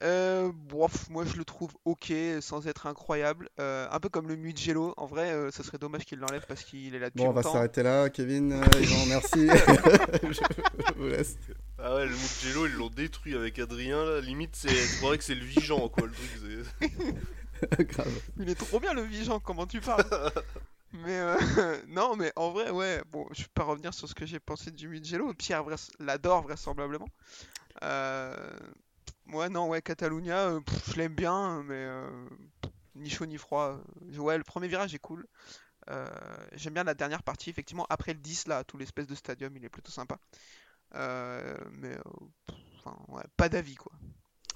[0.01, 3.49] Euh, bof, moi je le trouve ok sans être incroyable.
[3.59, 4.93] Euh, un peu comme le Mugello.
[4.95, 7.33] En vrai, euh, ça serait dommage qu'il l'enlève parce qu'il est là depuis Bon, on
[7.33, 8.53] va s'arrêter là, Kevin.
[8.53, 8.65] euh,
[9.09, 9.47] merci.
[10.23, 11.35] je vous laisse.
[11.77, 15.35] Ah ouais, le Mugello ils l'ont détruit avec Adrien là, limite c'est, croirais que c'est
[15.35, 16.29] le Vigeant quoi le truc.
[16.79, 18.07] c'est- Grave.
[18.37, 20.05] Il est trop bien le Vigeant, comment tu parles?
[20.93, 23.01] Mais euh, non, mais en vrai, ouais.
[23.11, 25.33] Bon, je vais pas revenir sur ce que j'ai pensé du Mugello.
[25.33, 27.09] Pierre vrais- l'adore vraisemblablement.
[27.83, 28.33] Euh,
[29.33, 32.09] Ouais, non, ouais, Catalunya, euh, pff, je l'aime bien, mais euh,
[32.95, 33.79] ni chaud ni froid.
[34.11, 35.25] Euh, Ouais, le premier virage est cool.
[36.53, 37.85] J'aime bien la dernière partie, effectivement.
[37.89, 40.19] Après le 10, là, tout l'espèce de stadium, il est plutôt sympa.
[40.93, 41.95] Mais
[42.47, 43.91] pff, enfin, ouais, pas d'avis, quoi.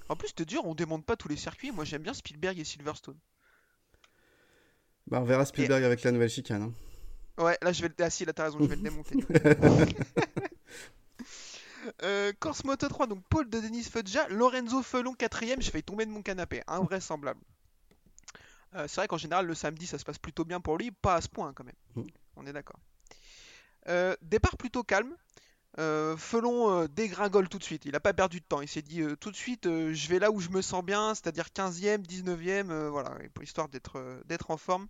[0.08, 1.72] En plus, te dire, on démonte pas tous les circuits.
[1.72, 3.18] Moi, j'aime bien Spielberg et Silverstone.
[5.06, 6.62] Bah, on verra Spielberg avec la nouvelle chicane.
[6.62, 6.72] hein.
[7.36, 7.94] Ouais, là je vais le.
[7.98, 9.16] Ah si, là t'as raison, je vais le démonter.
[12.02, 16.06] Euh, Corse Moto 3, donc Paul de Denis Fodja, Lorenzo Felon quatrième, j'ai failli tomber
[16.06, 17.40] de mon canapé, invraisemblable.
[18.74, 21.14] Euh, c'est vrai qu'en général le samedi ça se passe plutôt bien pour lui, pas
[21.14, 21.74] à ce point quand même.
[21.94, 22.08] Mm.
[22.36, 22.80] On est d'accord.
[23.88, 25.14] Euh, départ plutôt calme.
[25.78, 29.02] Euh, Felon dégringole tout de suite, il a pas perdu de temps, il s'est dit
[29.18, 32.88] tout de suite je vais là où je me sens bien, c'est-à-dire 15e, 19e, euh,
[32.90, 34.86] voilà, histoire d'être en forme.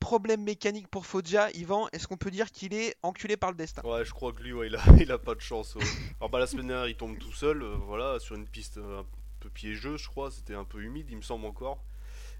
[0.00, 3.80] Problème mécanique pour Foggia, Yvan, est-ce qu'on peut dire qu'il est enculé par le destin?
[3.84, 5.74] Ouais, je crois que lui, ouais, il a, il a pas de chance.
[5.76, 5.84] ouais.
[6.20, 9.00] Alors, bah, la semaine dernière, il tombe tout seul, euh, voilà, sur une piste euh,
[9.00, 9.06] un
[9.40, 10.30] peu piégeuse, je crois.
[10.30, 11.82] C'était un peu humide, il me semble encore.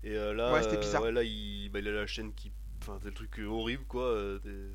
[0.03, 1.03] Et euh, là, Ouais, c'était bizarre.
[1.03, 2.53] ouais, là, il, bah, il a la chaîne qui.
[2.83, 4.39] Enfin, des trucs euh, horribles, quoi.
[4.45, 4.71] des-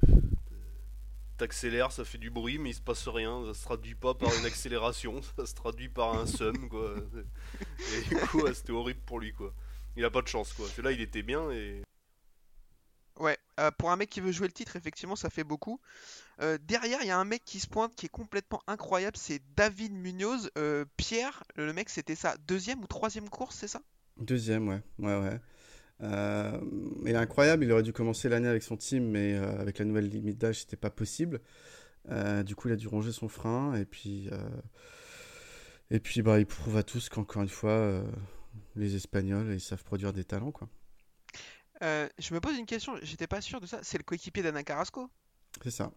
[1.38, 3.44] T'accélères, ça fait du bruit, mais il se passe rien.
[3.46, 6.96] Ça se traduit pas par une accélération, ça se traduit par un sum, quoi.
[7.96, 9.54] Et du coup, ouais, c'était horrible pour lui, quoi.
[9.96, 10.66] Il a pas de chance, quoi.
[10.66, 11.82] Parce que là, il était bien et.
[13.20, 15.82] Ouais, euh, pour un mec qui veut jouer le titre, effectivement, ça fait beaucoup.
[16.42, 19.42] Euh, derrière, il y a un mec qui se pointe qui est complètement incroyable, c'est
[19.58, 20.50] David Munoz.
[20.58, 23.82] Euh, Pierre, le mec, c'était sa deuxième ou troisième course, c'est ça?
[24.18, 24.82] Deuxième, ouais.
[25.00, 25.40] Ouais, ouais.
[26.02, 30.08] Il est incroyable, il aurait dû commencer l'année avec son team, mais avec la nouvelle
[30.08, 31.42] limite d'âge, c'était pas possible.
[32.46, 34.30] Du coup, il a dû ronger son frein, et puis,
[35.92, 38.02] et bah, il prouve à tous qu'encore une fois,
[38.78, 40.70] les Espagnols, ils savent produire des talents, quoi.
[41.84, 43.80] Euh, Je me pose une question, j'étais pas sûr de ça.
[43.84, 45.10] C'est le coéquipier d'Anna Carrasco
[45.64, 45.92] C'est ça.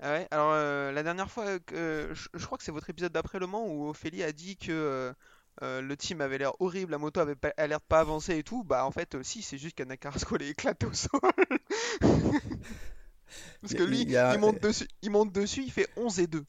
[0.00, 2.90] Ah ouais, alors euh, la dernière fois, euh, que, je, je crois que c'est votre
[2.90, 5.14] épisode d'après Le Mans où Ophélie a dit que
[5.62, 8.36] euh, le team avait l'air horrible, la moto avait pas, a l'air de pas avancer
[8.36, 8.62] et tout.
[8.62, 11.10] Bah en fait, si, c'est juste qu'Anna Carrasco l'est éclaté au sol.
[13.60, 16.20] Parce que lui, il y a- il monte dessus, il monte dessus, il fait 11
[16.20, 16.44] et 2.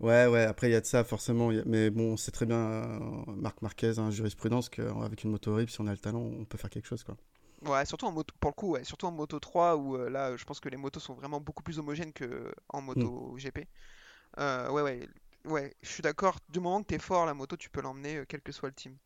[0.00, 1.50] Ouais, ouais, après, il y a de ça, forcément.
[1.50, 2.98] a- Mais bon, c'est très bien, euh,
[3.36, 6.56] Marc Marquez, hein, jurisprudence, qu'avec une moto horrible, si on a le talent, on peut
[6.58, 7.16] faire quelque chose, quoi.
[7.62, 10.36] Ouais, surtout en moto, pour le coup, ouais, surtout en moto 3 où euh, là,
[10.36, 13.66] je pense que les motos sont vraiment beaucoup plus homogènes que en moto GP.
[14.38, 15.08] Euh, ouais, ouais,
[15.44, 16.36] ouais, je suis d'accord.
[16.48, 18.74] Du moment que t'es fort, la moto, tu peux l'emmener, euh, quel que soit le
[18.74, 18.96] team.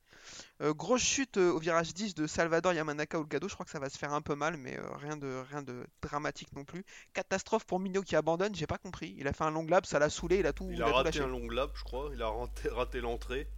[0.62, 3.48] Euh, grosse chute euh, au virage 10 de Salvador Yamanaka Olgado.
[3.48, 5.62] Je crois que ça va se faire un peu mal, mais euh, rien de rien
[5.62, 6.84] de dramatique non plus.
[7.12, 8.54] Catastrophe pour Mignot qui abandonne.
[8.54, 9.14] J'ai pas compris.
[9.18, 10.86] Il a fait un long lap, ça l'a saoulé, il a tout, Il il a
[10.86, 11.20] raté lâché.
[11.20, 12.08] un long lap, je crois.
[12.14, 13.48] Il a raté, raté l'entrée.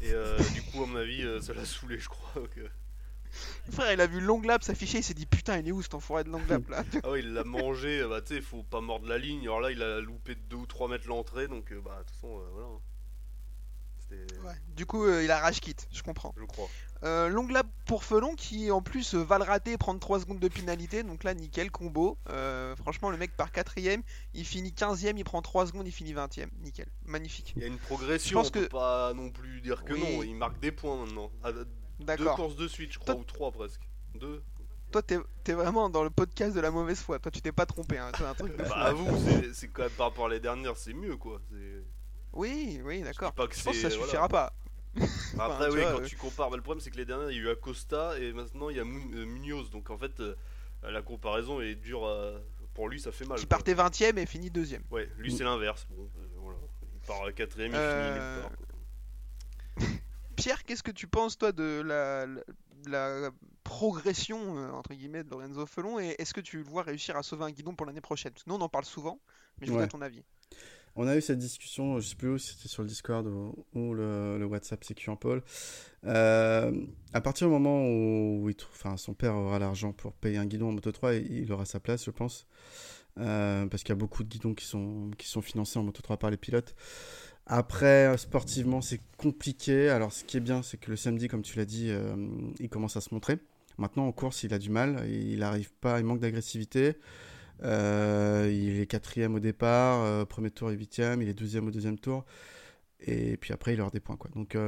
[0.00, 2.42] Et euh, du coup, à mon avis, euh, ça l'a saoulé, je crois.
[2.58, 2.68] euh.
[3.70, 5.94] Frère, il a vu long lap s'afficher, il s'est dit putain, il est où cet
[5.94, 8.00] enfoiré de long lap là Ah ouais, il l'a mangé.
[8.00, 9.42] euh, Bah, tu sais, faut pas mordre la ligne.
[9.42, 11.48] Alors là, il a loupé de 2 ou 3 mètres l'entrée.
[11.48, 12.68] Donc, euh, bah, de toute façon, euh, voilà.
[13.98, 14.40] C'était.
[14.46, 14.54] Ouais.
[14.76, 16.32] Du coup, euh, il a rage quitte, je comprends.
[16.38, 16.68] Je crois.
[17.02, 20.20] Euh, long lap pour Felon qui en plus euh, va le rater et prendre 3
[20.20, 21.02] secondes de pénalité.
[21.02, 22.16] Donc là, nickel combo.
[22.76, 26.48] Franchement, le mec part 4ème, il finit 15ème, il prend 3 secondes, il finit 20ème.
[26.62, 27.52] Nickel, magnifique.
[27.56, 28.30] Il y a une progression.
[28.30, 30.00] Je pense on peut que- pas non plus dire que Oui.
[30.00, 30.22] non.
[30.22, 31.30] Il marque des points maintenant.
[32.00, 33.80] Deux courses de suite, je crois, Toi- ou 3 presque.
[34.14, 34.42] Deux.
[34.92, 37.18] Toi, t'es vraiment dans le podcast de la mauvaise foi.
[37.18, 37.98] Toi, tu t'es pas trompé.
[37.98, 38.12] Hein.
[38.16, 38.62] C'est un truc de.
[38.62, 41.40] Bah, avoue, c'est- c'est quand même par rapport à les dernières, c'est mieux quoi.
[42.32, 43.34] Oui, oui, d'accord.
[43.34, 44.52] que Je pense que ça suffira pas.
[44.94, 45.02] Bah,
[45.38, 47.30] Après, Enfin, oui, vois, quand euh, tu compares, bah, le problème c'est que les dernières,
[47.30, 49.70] il y a eu Acosta et maintenant il y a euh, Munoz.
[49.70, 50.34] Donc en fait, euh,
[50.82, 52.06] la comparaison est dure.
[52.06, 52.34] à-
[52.74, 53.38] Pour lui, ça fait mal.
[53.38, 54.82] Qui partait 20ème et finit 2ème.
[54.90, 55.86] Ouais, lui c'est l'inverse.
[55.90, 56.58] Bon, euh, voilà.
[56.94, 58.42] Il part quatrième, il Euh,
[59.76, 59.92] finit.
[60.36, 62.26] Pierre, qu'est-ce que tu penses, toi, de la,
[62.86, 63.30] la, la
[63.64, 67.22] progression, euh, entre guillemets, de Lorenzo Felon Et est-ce que tu le vois réussir à
[67.22, 68.32] sauver un guidon pour l'année prochaine?
[68.32, 69.18] Parce que Nous, on en parle souvent,
[69.60, 70.22] mais je voudrais ton avis.
[70.98, 73.92] On a eu cette discussion, je sais plus où, si c'était sur le Discord ou,
[73.94, 75.42] le, le WhatsApp en Paul.
[76.04, 76.72] Euh,
[77.12, 80.46] à partir du moment où il trouve, enfin, son père aura l'argent pour payer un
[80.46, 82.46] guidon en Moto 3, il, il aura sa place, je pense.
[83.18, 86.00] Euh, parce qu'il y a beaucoup de guidons qui sont, qui sont financés en Moto
[86.02, 86.74] 3 par les pilotes.
[87.46, 89.88] Après, euh, sportivement, c'est compliqué.
[89.88, 92.16] Alors, ce qui est bien, c'est que le samedi, comme tu l'as dit, euh,
[92.58, 93.38] il commence à se montrer.
[93.78, 95.08] Maintenant, en course, il a du mal.
[95.08, 96.96] Il arrive pas, il manque d'agressivité.
[97.62, 101.98] Euh, il est quatrième au départ, premier tour et huitième, il est deuxième au deuxième
[101.98, 102.26] tour,
[103.00, 104.30] et puis après il aura des points quoi.
[104.34, 104.58] Donc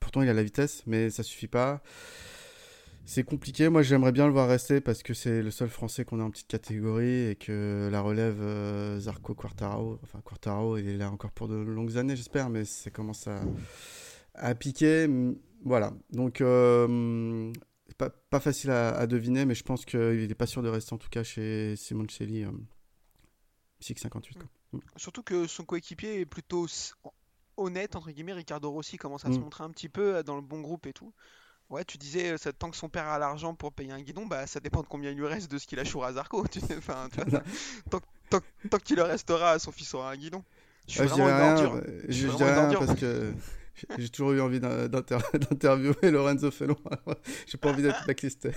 [0.00, 1.80] pourtant il a la vitesse, mais ça suffit pas.
[3.08, 3.68] C'est compliqué.
[3.68, 6.30] Moi j'aimerais bien le voir rester parce que c'est le seul Français qu'on a en
[6.30, 11.30] petite catégorie et que la relève euh, Zarco Quartaro, enfin Quartaro il est là encore
[11.30, 13.40] pour de longues années j'espère, mais ça commence à,
[14.34, 15.08] à piquer.
[15.64, 15.92] Voilà.
[16.10, 17.52] Donc euh,
[17.86, 20.68] c'est pas, pas facile à, à deviner, mais je pense qu'il n'est pas sûr de
[20.68, 22.44] rester en tout cas chez Simoncelli.
[22.44, 22.50] Euh,
[23.80, 24.38] 658.
[24.38, 24.80] quoi.
[24.96, 26.94] Surtout que son coéquipier est plutôt s-
[27.56, 28.32] honnête, entre guillemets.
[28.32, 29.42] Ricardo Rossi commence à se Mm.
[29.42, 31.12] montrer un petit peu euh, dans le bon groupe et tout.
[31.68, 34.24] Ouais, tu disais, euh, ça, tant que son père a l'argent pour payer un guidon,
[34.26, 36.46] bah ça dépend de combien il lui reste de ce qu'il a chouré à Zarco.
[36.46, 37.42] Tu sais, enfin, tu vois,
[37.90, 38.00] tant,
[38.30, 40.44] tant- tant qu'il le restera, son fils aura un guidon.
[40.86, 41.74] Je suis je vraiment une ordure.
[41.74, 43.32] euh, Je je, dirais rien parce que
[43.98, 46.76] J'ai toujours eu envie d'in- d'inter- d'interviewer Lorenzo Felon.
[47.46, 48.52] J'ai pas envie d'être blacklisté.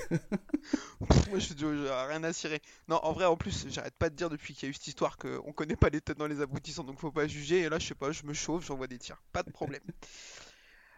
[1.29, 2.61] Moi, je j'ai rien à cirer.
[2.87, 4.87] Non, en vrai, en plus, j'arrête pas de dire depuis qu'il y a eu cette
[4.87, 7.61] histoire qu'on connaît pas les tenants les aboutissants, donc faut pas juger.
[7.61, 9.81] Et là, je sais pas, je me chauffe, j'envoie des tirs, pas de problème.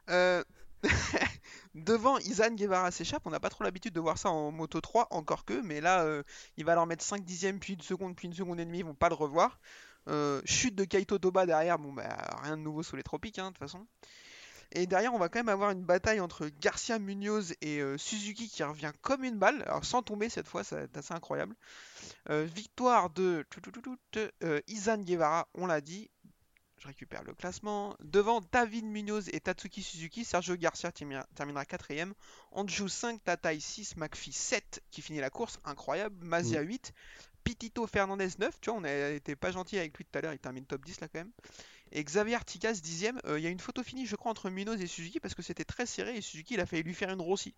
[0.09, 0.43] Euh,
[1.75, 3.23] Devant, Izan Guevara s'échappe.
[3.25, 6.03] On n'a pas trop l'habitude de voir ça en Moto 3, encore que, mais là,
[6.03, 6.23] euh,
[6.57, 8.79] il va leur mettre 5 dixièmes, puis une seconde, puis une seconde et demie.
[8.79, 9.59] Ils vont pas le revoir.
[10.07, 11.79] Euh, chute de Kaito Toba derrière.
[11.79, 13.85] Bon, bah, rien de nouveau sous les tropiques, hein, de toute façon.
[14.73, 18.47] Et derrière, on va quand même avoir une bataille entre Garcia Munoz et euh, Suzuki
[18.47, 21.55] qui revient comme une balle, alors sans tomber cette fois, c'est assez incroyable.
[22.29, 23.45] Victoire de
[24.67, 26.09] Izan Guevara, on l'a dit.
[26.81, 27.95] Je récupère le classement.
[27.99, 32.13] Devant David Munoz et Tatsuki Suzuki, Sergio Garcia terminera 4ème.
[32.51, 36.15] Anju 5, Tatai 6, McPhee 7 qui finit la course, incroyable.
[36.25, 36.91] Mazia 8,
[37.43, 40.39] Pitito Fernandez 9, tu vois, on été pas gentil avec lui tout à l'heure, il
[40.39, 41.31] termine top 10 là quand même.
[41.91, 44.81] Et Xavier Articas 10ème, Euh, il y a une photo finie je crois entre Munoz
[44.81, 47.21] et Suzuki parce que c'était très serré et Suzuki il a failli lui faire une
[47.21, 47.53] Rossi.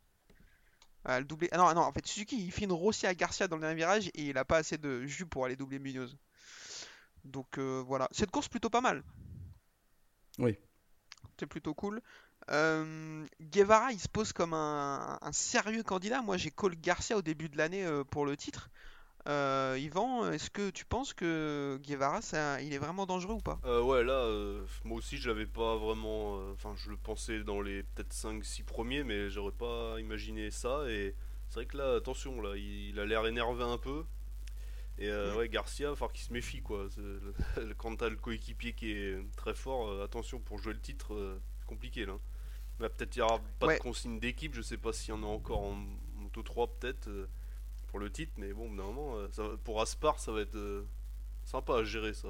[1.05, 1.47] Ah, le doublé...
[1.53, 3.75] ah non, non, en fait Suzuki il fait une Rossi à Garcia dans le dernier
[3.75, 6.17] virage et il a pas assez de jus pour aller doubler Munoz.
[7.23, 9.03] Donc euh, voilà, cette course plutôt pas mal.
[10.39, 10.57] Oui.
[11.39, 12.01] C'est plutôt cool.
[12.51, 16.21] Euh, Guevara il se pose comme un, un sérieux candidat.
[16.21, 18.69] Moi j'ai call Garcia au début de l'année euh, pour le titre.
[19.25, 23.57] Euh, Yvan, est-ce que tu penses que Guevara ça, il est vraiment dangereux ou pas?
[23.63, 26.39] Euh, ouais, là, euh, moi aussi, je l'avais pas vraiment.
[26.39, 30.83] euh, Enfin, je le pensais dans les peut-être 5-6 premiers, mais j'aurais pas imaginé ça.
[30.89, 31.15] Et
[31.47, 34.03] c'est vrai que là, attention, là, il, il a l'air énervé un peu.
[34.99, 36.87] Et euh, ouais, Garcia, il va falloir qu'il se méfie, quoi.
[37.77, 41.41] Quand t'as le coéquipier qui est très fort, euh, attention, pour jouer le titre, euh,
[41.59, 42.17] c'est compliqué, là.
[42.79, 43.77] Bah, peut-être il y aura pas Ouais.
[43.77, 45.75] de consigne d'équipe, je sais pas s'il y en a encore en
[46.15, 47.27] Moto 3, peut-être, euh,
[47.87, 50.85] pour le titre, mais bon, normalement, ça pour Aspar, ça va être
[51.43, 52.29] sympa à gérer, ça.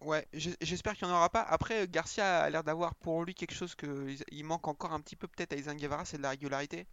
[0.00, 1.42] Ouais, j'espère qu'il n'y en aura pas.
[1.42, 5.14] Après, Garcia a l'air d'avoir pour lui quelque chose que il- manque encore un petit
[5.14, 6.86] peu peut-être à Izan Guevara, c'est de la régularité.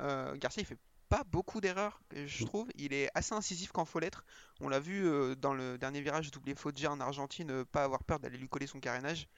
[0.00, 0.78] Garcia, il fait
[1.14, 2.68] pas beaucoup d'erreurs, je trouve.
[2.76, 4.24] Il est assez incisif quand faut l'être.
[4.60, 8.04] On l'a vu euh, dans le dernier virage doublé Foggia en Argentine, euh, pas avoir
[8.04, 9.28] peur d'aller lui coller son carénage.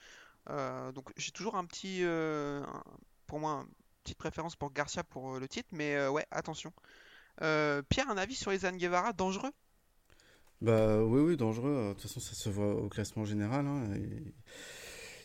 [0.51, 2.83] Euh, donc j'ai toujours un petit, un-
[3.27, 6.73] pour moi, une petite préférence pour Garcia pour le titre, mais ouais, attention.
[7.39, 9.53] Pierre, un avis sur Izan Guevara, dangereux?
[10.61, 11.89] Bah oui, oui, dangereux.
[11.89, 13.67] De toute façon, ça se voit au classement général.
[13.67, 13.85] hein.
[13.97, 14.33] Il,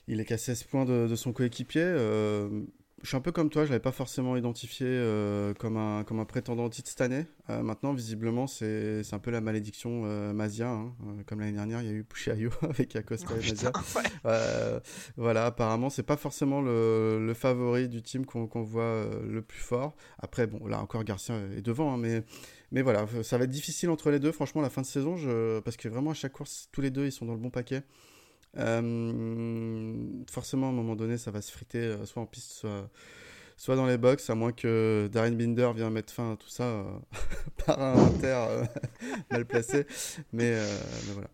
[0.08, 1.82] il est qu'à 16 points de, de son coéquipier.
[1.84, 2.66] Euh,
[3.04, 6.20] je suis un peu comme toi, je l'avais pas forcément identifié euh, comme un, comme
[6.20, 7.26] un prétendant au titre cette année.
[7.50, 10.70] Euh, maintenant, visiblement, c'est un peu la malédiction euh, Mazia.
[10.70, 10.94] hein.
[11.08, 13.72] Euh, comme l'année dernière, il y a eu Pucciaio avec Acosta Oh, et Mazia.
[13.96, 14.04] ouais.
[14.26, 14.80] Euh,
[15.18, 19.96] voilà, apparemment, c'est pas forcément le, le favori du team qu'on voit le plus fort.
[20.20, 22.24] Après, bon, là encore, Garcia est devant, hein, mais,
[22.72, 25.60] mais voilà, ça va être difficile entre les deux, franchement, la fin de saison, je...
[25.62, 27.84] parce que vraiment, à chaque course, tous les deux, ils sont dans le bon paquet.
[28.58, 32.66] Euh, forcément, à un moment donné, ça va se friter, euh, soit en piste,
[33.58, 36.64] soit, dans les box, à moins que Darren Binder vienne mettre fin à tout ça
[36.64, 37.00] euh,
[37.66, 38.64] par un inter
[39.32, 39.86] mal placé.
[40.34, 40.58] Mais,
[41.14, 41.30] voilà.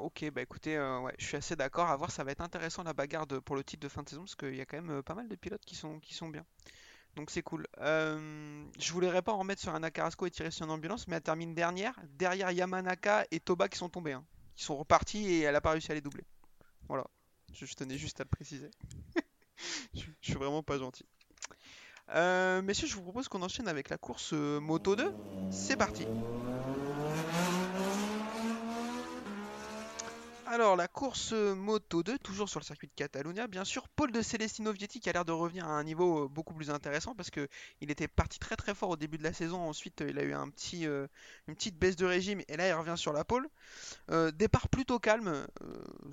[0.00, 1.88] Ok, bah écoutez, ouais, je suis assez d'accord.
[1.88, 4.22] À voir, ça va être intéressant la bagarre pour le titre de fin de saison
[4.22, 6.44] parce qu'il y a quand même pas mal de pilotes qui sont, qui sont bien.
[7.16, 7.66] Donc c'est cool.
[7.78, 11.22] Je voulais pas en remettre sur Anna Carrasco et tirer sur une ambulance, mais elle
[11.22, 14.12] termine dernière, derrière Yamanaka et Toba qui sont tombés.
[14.12, 14.24] hein.
[14.56, 16.24] Ils sont repartis et elle a pas réussi à les doubler.
[16.88, 17.06] Voilà,
[17.52, 18.70] je, tenais juste à le préciser.
[19.94, 21.04] je, je suis vraiment pas gentil.
[22.10, 25.10] Euh, messieurs, je vous propose qu'on enchaîne avec la course euh, Moto 2.
[25.50, 26.06] C'est parti.
[30.48, 33.88] Alors, la course euh, Moto 2, toujours sur le circuit de Catalunya, bien sûr.
[33.88, 36.70] Paul de Celestino Vietti qui a l'air de revenir à un niveau euh, beaucoup plus
[36.70, 37.48] intéressant parce que
[37.80, 39.68] il était parti très très fort au début de la saison.
[39.68, 43.12] Ensuite, euh, il a eu une petite baisse de régime et là, il revient sur
[43.12, 43.48] la pole.
[44.34, 45.48] Départ plutôt calme.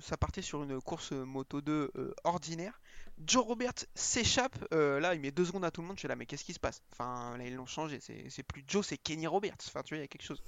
[0.00, 2.80] ça partait sur une course Moto 2 euh, ordinaire.
[3.24, 4.56] Joe Roberts s'échappe.
[4.72, 5.96] là, il met deux secondes à tout le monde.
[5.96, 6.82] Je suis là, mais qu'est-ce qui se passe?
[6.90, 8.00] Enfin, là, ils l'ont changé.
[8.00, 9.54] C'est c'est plus Joe, c'est Kenny Roberts.
[9.68, 10.42] Enfin, tu vois, il y a quelque chose.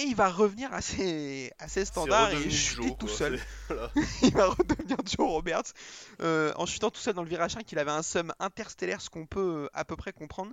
[0.00, 3.14] Et il va revenir à ses, à ses C'est standards et chuter Joe, tout quoi.
[3.14, 3.40] seul.
[3.68, 3.90] Voilà.
[4.22, 5.74] il va redevenir Joe Roberts
[6.22, 9.10] euh, en chutant tout seul dans le virage 5 il avait un sum interstellaire ce
[9.10, 10.52] qu'on peut euh, à peu près comprendre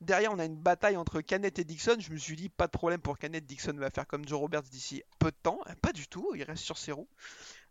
[0.00, 2.70] derrière on a une bataille entre Canet et Dixon je me suis dit pas de
[2.70, 6.06] problème pour Canet Dixon va faire comme Joe Roberts d'ici peu de temps pas du
[6.06, 7.08] tout il reste sur ses roues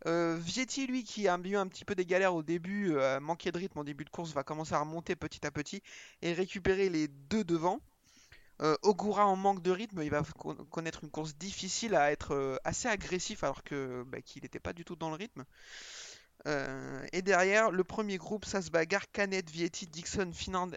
[0.06, 3.50] euh, Vietti lui qui a eu un petit peu des galères au début euh, manqué
[3.50, 5.82] de rythme en début de course va commencer à remonter petit à petit
[6.20, 7.80] et récupérer les deux devant
[8.62, 12.32] euh, Ogura en manque de rythme, il va con- connaître une course difficile à être
[12.34, 15.44] euh, assez agressif alors que bah, qu'il n'était pas du tout dans le rythme.
[16.46, 20.30] Euh, et derrière, le premier groupe, ça se bagarre Canet, Vietti, Dixon,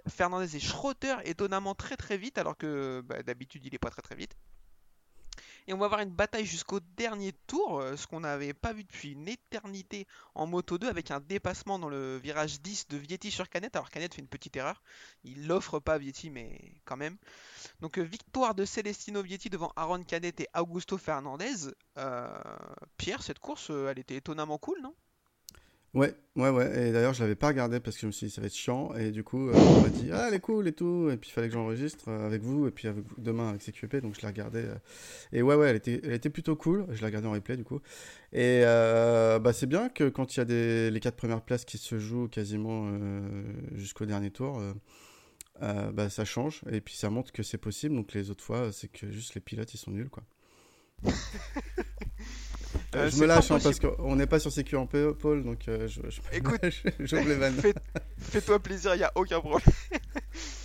[0.08, 4.02] Fernandez et Schroeter, étonnamment très très vite alors que bah, d'habitude il est pas très
[4.02, 4.36] très vite.
[5.68, 8.84] Et on va avoir une bataille jusqu'au dernier tour, euh, ce qu'on n'avait pas vu
[8.84, 13.32] depuis une éternité en Moto 2, avec un dépassement dans le virage 10 de Vietti
[13.32, 13.76] sur Canet.
[13.76, 14.82] Alors Canet fait une petite erreur,
[15.24, 17.18] il l'offre pas Vietti, mais quand même.
[17.80, 21.72] Donc euh, victoire de Celestino Vietti devant Aaron Canet et Augusto Fernandez.
[21.98, 22.30] Euh,
[22.98, 24.96] Pierre, cette course, elle était étonnamment cool, non?
[25.94, 26.88] Ouais, ouais, ouais.
[26.88, 28.56] Et d'ailleurs, je l'avais pas regardé parce que je me suis dit ça va être
[28.56, 28.94] chiant.
[28.96, 31.10] Et du coup, euh, on m'a dit ah, elle est cool et tout.
[31.12, 33.98] Et puis il fallait que j'enregistre euh, avec vous et puis demain avec CQP.
[33.98, 34.60] Donc je l'ai regardé.
[34.60, 34.76] euh.
[35.34, 36.86] Et ouais, ouais, elle était, elle était plutôt cool.
[36.92, 37.82] Je l'ai regardé en replay du coup.
[38.32, 41.78] Et bah c'est bien que quand il y a des, les quatre premières places qui
[41.78, 42.90] se jouent quasiment
[43.76, 44.62] jusqu'au dernier tour.
[45.60, 47.96] bah, ça change et puis ça montre que c'est possible.
[47.96, 50.24] Donc les autres fois, c'est que juste les pilotes ils sont nuls quoi.
[52.96, 55.88] Euh, je me lâche hein, parce qu'on n'est pas sur CQ en Paul, donc euh,
[55.88, 56.60] je, je, Écoute,
[57.36, 57.56] vannes.
[57.62, 57.74] Fais-
[58.18, 59.62] Fais-toi plaisir, y a aucun problème.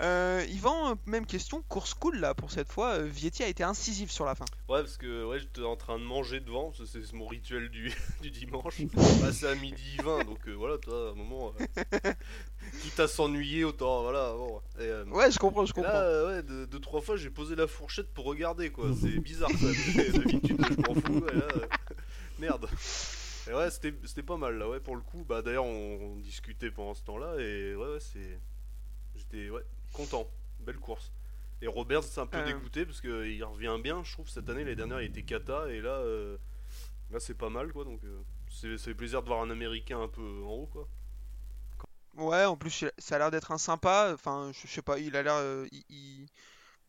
[0.00, 2.94] Euh, Yvan, même question, course cool là pour cette fois.
[2.98, 4.44] euh, Vietti a été incisif sur la fin.
[4.68, 8.30] Ouais, parce que ouais, j'étais en train de manger devant, c'est mon rituel du, du
[8.30, 8.76] dimanche.
[9.32, 12.12] C'est à midi 20, donc euh, voilà, toi, à un moment, euh,
[12.82, 14.32] quitte à s'ennuyer, autant, voilà.
[14.34, 14.60] Bon.
[14.78, 15.92] Et, Ouais, je comprends, je comprends.
[15.92, 18.90] là, ouais, deux, deux, trois fois, j'ai posé la fourchette pour regarder, quoi.
[19.00, 19.66] C'est bizarre, ça.
[20.12, 21.66] D'habitude, je m'en fous, et là,
[22.38, 22.68] merde.
[23.50, 25.24] Et ouais, c'était c'était pas mal, là, ouais, pour le coup.
[25.28, 28.38] Bah, d'ailleurs, on, on discutait pendant ce temps-là, et ouais, ouais, c'est.
[29.16, 30.28] J'étais, ouais, content.
[30.60, 31.12] Belle course.
[31.60, 32.44] Et Robert, c'est un peu Euh.
[32.44, 34.28] dégoûté parce qu'il revient bien, je trouve.
[34.28, 36.36] Cette année, l'année dernière, il était cata, et là, euh,
[37.10, 37.84] là c'est pas mal, quoi.
[37.84, 38.22] Donc, euh,
[38.78, 40.88] c'est plaisir de voir un américain un peu en haut, quoi.
[42.16, 44.10] Ouais, en plus, ça a l'air d'être un sympa.
[44.12, 45.34] Enfin, je je sais pas, il a l'air.
[45.34, 46.28] euh, il, il-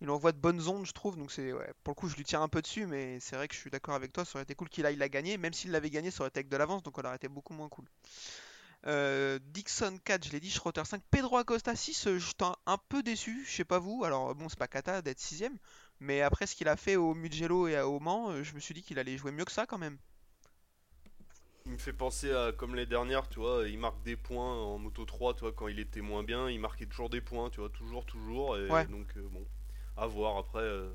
[0.02, 1.18] il envoie de bonnes ondes, je trouve.
[1.18, 1.54] Donc, c'est.
[1.54, 3.60] Ouais, pour le coup, je lui tire un peu dessus, mais c'est vrai que je
[3.60, 4.26] suis d'accord avec toi.
[4.26, 5.38] Ça aurait été cool qu'il aille la gagner.
[5.38, 7.54] Même s'il l'avait gagné, ça aurait été avec de l'avance, donc on aurait été beaucoup
[7.54, 7.86] moins cool.
[8.88, 12.78] Euh, Dixon 4, je l'ai dit, Schroeter 5, Pedro Acosta 6, euh, je suis un,
[12.89, 14.04] peu déçu, je sais pas vous.
[14.06, 15.58] Alors, bon, c'est pas cata d'être 6ème,
[16.02, 18.60] mais après ce qu'il a fait au Mugello et à- au Mans, euh, je me
[18.60, 19.98] suis dit qu'il allait jouer mieux que ça quand même.
[21.65, 24.78] Il me fait penser à comme les dernières, tu vois, il marque des points en
[24.78, 27.60] Moto 3, tu vois, quand il était moins bien, il marquait toujours des points, tu
[27.62, 28.88] vois, toujours, toujours, et Ouais.
[28.88, 29.46] donc euh, bon,
[29.98, 30.92] à voir après, euh,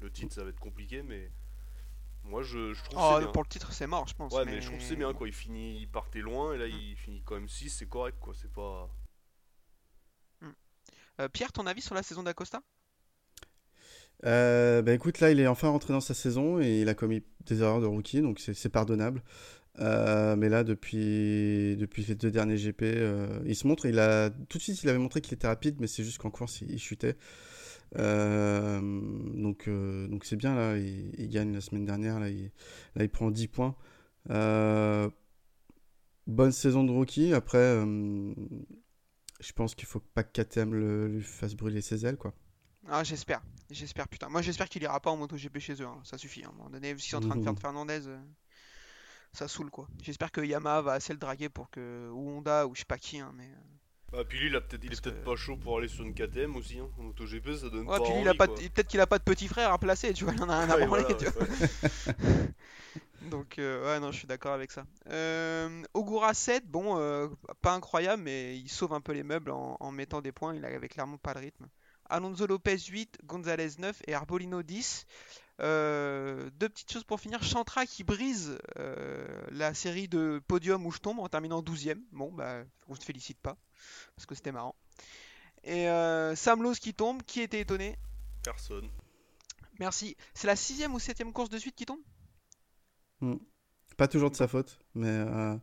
[0.00, 1.30] le titre ça va être compliqué, mais
[2.24, 3.32] moi je, je trouve Oh, c'est bien.
[3.32, 4.32] pour le titre, c'est mort, je pense.
[4.32, 4.60] Ouais, mais...
[4.60, 7.22] je trouve que c'est bien, quoi, il finit, il partait loin, et là il finit
[7.24, 8.90] quand même 6, c'est correct, quoi, c'est pas...
[11.20, 12.60] Euh, Pierre, ton avis sur la saison d'Acosta?
[14.24, 17.22] Euh, bah écoute, là, il est enfin rentré dans sa saison et il a commis
[17.46, 19.22] des erreurs de rookie, donc c'est c'est pardonnable.
[19.80, 23.86] Euh, mais là, depuis, depuis les deux derniers GP, euh, il se montre.
[23.86, 26.30] Il a, tout de suite, il avait montré qu'il était rapide, mais c'est juste qu'en
[26.30, 27.16] course, il, il chutait.
[27.96, 28.80] Euh,
[29.34, 30.76] donc, euh, donc c'est bien, là.
[30.76, 32.20] Il, il gagne la semaine dernière.
[32.20, 32.50] Là, il,
[32.94, 33.76] là, il prend 10 points.
[34.30, 35.08] Euh,
[36.26, 37.32] bonne saison de rookie.
[37.34, 37.84] Après,
[39.40, 42.34] je pense qu'il faut pas que KTM le, lui fasse brûler ses ailes, quoi.
[42.88, 44.28] Ah, j'espère, j'espère, putain.
[44.28, 46.00] Moi, j'espère qu'il ira pas en MotoGP chez eux, hein.
[46.04, 46.48] Ça suffit, hein.
[46.48, 48.18] À un moment donné, sont en train de faire de Fernandez, euh,
[49.32, 49.88] ça saoule, quoi.
[50.02, 52.10] J'espère que Yamaha va assez le draguer pour que...
[52.12, 53.50] Ou Honda, ou je sais pas qui, hein, mais...
[54.16, 56.04] Ah, puis lui, il, a peut-être, il est peut-être que- pas chaud pour aller sur
[56.04, 58.46] une KTM aussi, hein, en MotoGP, ça donne Ouais, pas puis lui, il a pas
[58.46, 58.56] quoi.
[58.56, 60.58] de- peut-être qu'il a pas de petit frère à placer, tu vois, il en a
[60.60, 61.42] rien à Ouais, branler, voilà, tu vois.
[61.42, 61.48] ouais.
[63.30, 64.84] Donc, euh, ouais, non, je suis d'accord avec ça.
[65.08, 67.28] Euh, Ogura 7, bon, euh,
[67.62, 70.54] pas incroyable, mais il sauve un peu les meubles en, en mettant des points.
[70.54, 71.66] Il avait clairement pas le rythme.
[72.10, 75.06] Alonso Lopez 8, Gonzalez 9 et Arbolino 10.
[75.60, 77.42] Euh, deux petites choses pour finir.
[77.42, 82.00] Chantra qui brise euh, la série de podiums où je tombe en terminant 12ème.
[82.12, 83.56] Bon, bah, on se félicite pas
[84.16, 84.74] parce que c'était marrant.
[85.62, 87.22] Et euh, Sam Lowe qui tombe.
[87.22, 87.96] Qui était étonné?
[88.42, 88.88] Personne.
[89.78, 90.16] Merci.
[90.34, 92.00] C'est la sixième ou septième course de suite qui tombe?
[93.96, 95.56] Pas toujours de sa faute, mais euh,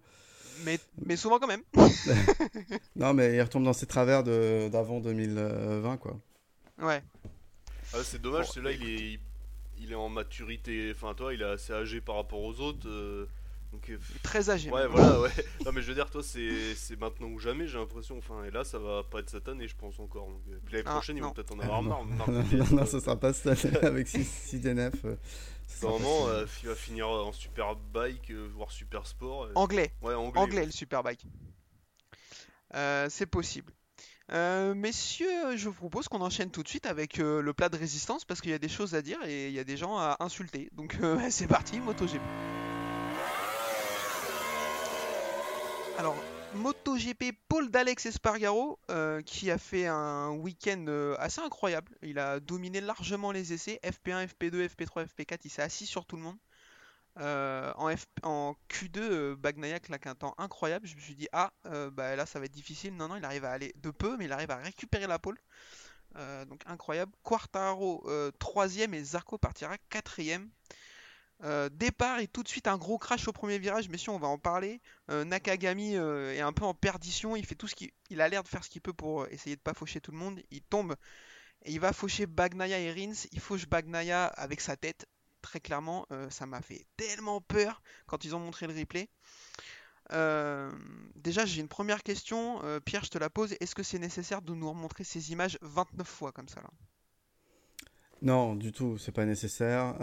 [0.64, 1.64] mais, mais souvent quand même.
[2.96, 6.20] non, mais il retombe dans ses travers de- d'avant 2020, quoi.
[6.80, 7.04] Ouais.
[7.94, 9.20] Ah, c'est dommage, Bon, c'est là il est,
[9.82, 12.88] il est en maturité, enfin toi il est assez âgé par rapport aux autres.
[12.88, 13.26] euh,
[13.74, 14.70] donc, euh, Très âgé.
[14.70, 14.92] ouais, même.
[14.92, 15.30] voilà, ouais.
[15.66, 18.18] Non, mais je veux dire, toi c'est c'est maintenant ou jamais, j'ai l'impression.
[18.18, 20.28] Enfin, et là ça va pas être cette année, je pense encore.
[20.28, 21.34] Donc, euh, puis l'année Ah, prochaine, ils vont non.
[21.34, 22.04] peut-être en avoir non.
[22.04, 22.28] marre.
[22.30, 24.94] Non, non, euh, ça sera pas cette année avec 6 DNF.
[25.82, 29.48] Normalement, euh, il va finir en super bike, voire super sport.
[29.56, 29.94] Anglais.
[30.02, 30.40] Ouais, anglais.
[30.42, 31.26] Anglais, le Superbike.
[32.76, 33.72] Euh, c'est possible.
[34.34, 37.78] Euh, messieurs, je vous propose qu'on enchaîne tout de suite avec euh, le plat de
[37.78, 39.98] résistance parce qu'il y a des choses à dire et il y a des gens
[39.98, 40.70] à insulter.
[40.72, 42.22] Donc euh, c'est parti, MotoGP.
[45.98, 46.16] Alors,
[46.56, 48.80] MotoGP, Paul d'Alex Espargaro
[49.26, 50.86] qui a fait un week-end
[51.20, 51.92] assez incroyable.
[52.02, 56.16] Il a dominé largement les essais, FP1, FP2, FP3, FP4, il s'est assis sur tout
[56.16, 56.38] le monde.
[57.20, 57.94] Euh, en,
[58.24, 60.88] en Q2, euh, Bagnaia claque un temps incroyable.
[60.88, 62.96] Je me suis dit, ah, euh, bah là ça va être difficile.
[62.96, 65.38] Non, non, il arrive à aller de peu, mais il arrive à récupérer la pole.
[66.50, 67.14] Donc incroyable.
[67.24, 70.50] Quartaro euh, troisième et Zarco partira quatrième.
[71.72, 74.38] Départ et tout de suite un gros crash au premier virage, messieurs, on va en
[74.38, 74.80] parler.
[75.10, 78.48] Nakagami est un peu en perdition, il fait tout ce qu'il il a l'air de
[78.48, 80.40] faire ce qu'il peut pour essayer de pas faucher tout le monde.
[80.52, 80.96] Il tombe
[81.64, 83.28] et il va faucher Bagnaia et Rins.
[83.32, 85.08] Il fauche Bagnaia avec sa tête,
[85.42, 86.06] très clairement.
[86.12, 89.10] Euh, ça m'a fait tellement peur quand ils ont montré le replay.
[90.14, 90.72] Euh,
[91.16, 92.64] déjà, j'ai une première question.
[92.64, 93.56] Euh, Pierre, je te la pose.
[93.60, 96.70] Est-ce que c'est nécessaire de nous remontrer ces images 29 fois comme ça là?
[98.22, 99.96] Non, du tout, c'est pas nécessaire.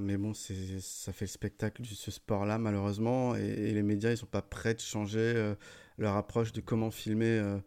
[0.00, 3.36] mais bon, ça fait le spectacle de ce sport-là, malheureusement.
[3.36, 5.54] Et, et les médias, ils sont pas prêts de changer
[5.96, 7.60] leur approche de comment filmer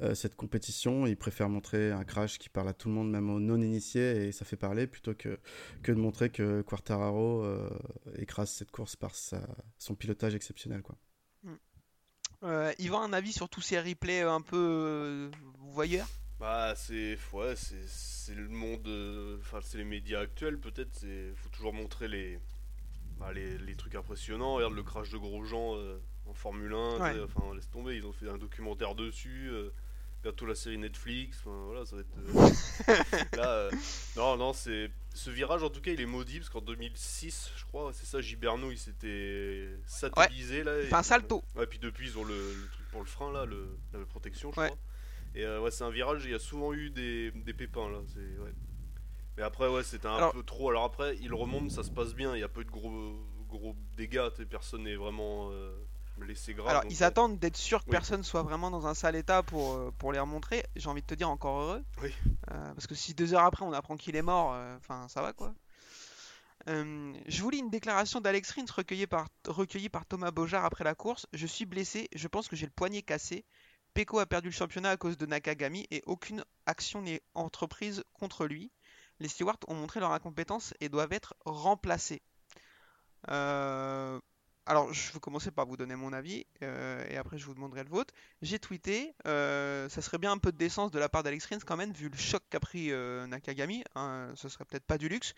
[0.00, 1.06] euh, euh, cette compétition.
[1.06, 4.32] Ils préfèrent montrer un crash qui parle à tout le monde, même aux non-initiés, et
[4.32, 5.38] ça fait parler, plutôt que,
[5.82, 7.70] que de montrer que Quartararo euh,
[8.16, 9.40] écrase cette course par sa,
[9.78, 10.96] son pilotage exceptionnel, quoi.
[12.42, 15.30] Euh, Yvan, un avis sur tous ces replays un peu euh,
[15.70, 16.06] voyeurs?
[16.38, 21.32] Bah c'est ouais c'est c'est le monde euh, enfin c'est les médias actuels peut-être c'est
[21.34, 22.38] faut toujours montrer les
[23.18, 27.12] bah, les, les trucs impressionnants regarde le crash de Grosjean euh, en Formule 1 Ouais.
[27.12, 29.70] tu sais, enfin laisse tomber ils ont fait un documentaire dessus euh,
[30.46, 33.70] la série Netflix enfin voilà ça va être euh, là euh,
[34.16, 37.64] non non c'est ce virage en tout cas il est maudit parce qu'en 2006 je
[37.64, 41.42] crois c'est ça Giberno il s'était satellisé là et- salto.
[41.54, 44.50] Ouais, puis depuis, ils ont le, le truc pour le frein, là, le, la protection,
[44.52, 44.66] je Ouais.
[44.68, 44.78] crois.
[45.34, 47.98] Et euh, ouais, c'est un virage, il y a souvent eu des, des pépins, là.
[48.12, 48.52] c'est- Ouais.
[49.36, 50.70] Mais après, ouais, c'était un Alors- peu trop.
[50.70, 53.14] Alors après, il remonte, ça se passe bien, il y a peu de gros,
[53.48, 55.76] gros dégâts, personne n'est vraiment euh,
[56.16, 56.68] blessé grave.
[56.68, 57.02] Alors, ils ouais.
[57.02, 57.92] attendent d'être sûrs que Oui.
[57.92, 60.64] personne soit vraiment dans un sale état pour, euh, pour les remontrer.
[60.76, 61.84] J'ai envie de te dire encore heureux.
[62.02, 62.12] Oui.
[62.50, 65.22] Euh, parce que si deux heures après on apprend qu'il est mort, euh, enfin ça
[65.22, 65.54] va quoi.
[66.68, 70.82] Euh, je vous lis une déclaration d'Alex Rins recueillie par, recueillie par Thomas Bojar après
[70.84, 71.26] la course.
[71.32, 73.44] Je suis blessé, je pense que j'ai le poignet cassé.
[73.94, 78.46] Peko a perdu le championnat à cause de Nakagami et aucune action n'est entreprise contre
[78.46, 78.72] lui.
[79.20, 82.20] Les stewards ont montré leur incompétence et doivent être remplacés.
[83.30, 84.20] Euh,
[84.66, 87.84] alors, je vais commencer par vous donner mon avis euh, et après je vous demanderai
[87.84, 88.12] le vôtre.
[88.42, 91.60] J'ai tweeté, euh, ça serait bien un peu de décence de la part d'Alex Rins
[91.64, 93.84] quand même, vu le choc qu'a pris euh, Nakagami.
[93.94, 95.34] hein, ce serait peut-être pas du luxe.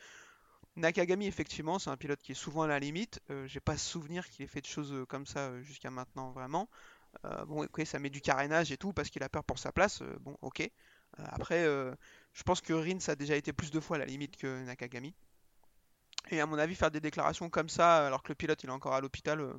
[0.76, 3.20] Nakagami, effectivement, c'est un pilote qui est souvent à la limite.
[3.46, 6.68] J'ai pas souvenir qu'il ait fait de choses comme ça jusqu'à maintenant, vraiment.
[7.48, 10.02] Bon, ok, ça met du carénage et tout parce qu'il a peur pour sa place.
[10.20, 10.70] bon, ok.
[11.16, 11.64] Après,
[12.32, 15.14] je pense que Rins a déjà été plus de fois à la limite que Nakagami.
[16.30, 18.72] Et à mon avis, faire des déclarations comme ça alors que le pilote il est
[18.72, 19.52] encore à l'hôpital, euh,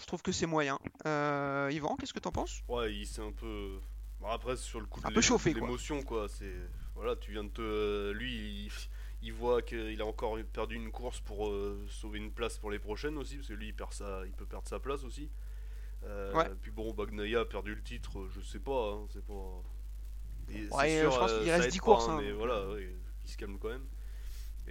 [0.00, 0.78] je trouve que c'est moyen.
[1.06, 2.62] Euh, Yvan, qu'est-ce que t'en penses?
[2.68, 3.78] Ouais, il s'est un peu.
[4.20, 5.06] Bon, après, sur le coup de
[5.52, 5.66] quoi.
[5.66, 6.28] l'émotion, quoi.
[6.28, 6.54] C'est.
[6.94, 8.10] Voilà, tu viens de te.
[8.12, 8.70] Lui, il,
[9.22, 12.78] il voit qu'il a encore perdu une course pour euh, sauver une place pour les
[12.78, 14.24] prochaines aussi, parce que lui, il, perd sa...
[14.26, 15.30] il peut perdre sa place aussi.
[16.04, 16.50] Euh, Ouais.
[16.60, 19.62] Puis bon, Bagnaia a perdu le titre, je sais pas, hein, c'est pas.
[20.48, 22.74] Et Ouais, je pense qu'il reste aide 10 pas, courses, hein, hein, mais voilà, euh.
[22.74, 23.86] ouais, il se calme quand même.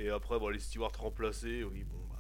[0.03, 2.17] Et après, bon, les stewards remplacés, oui, bon, bah.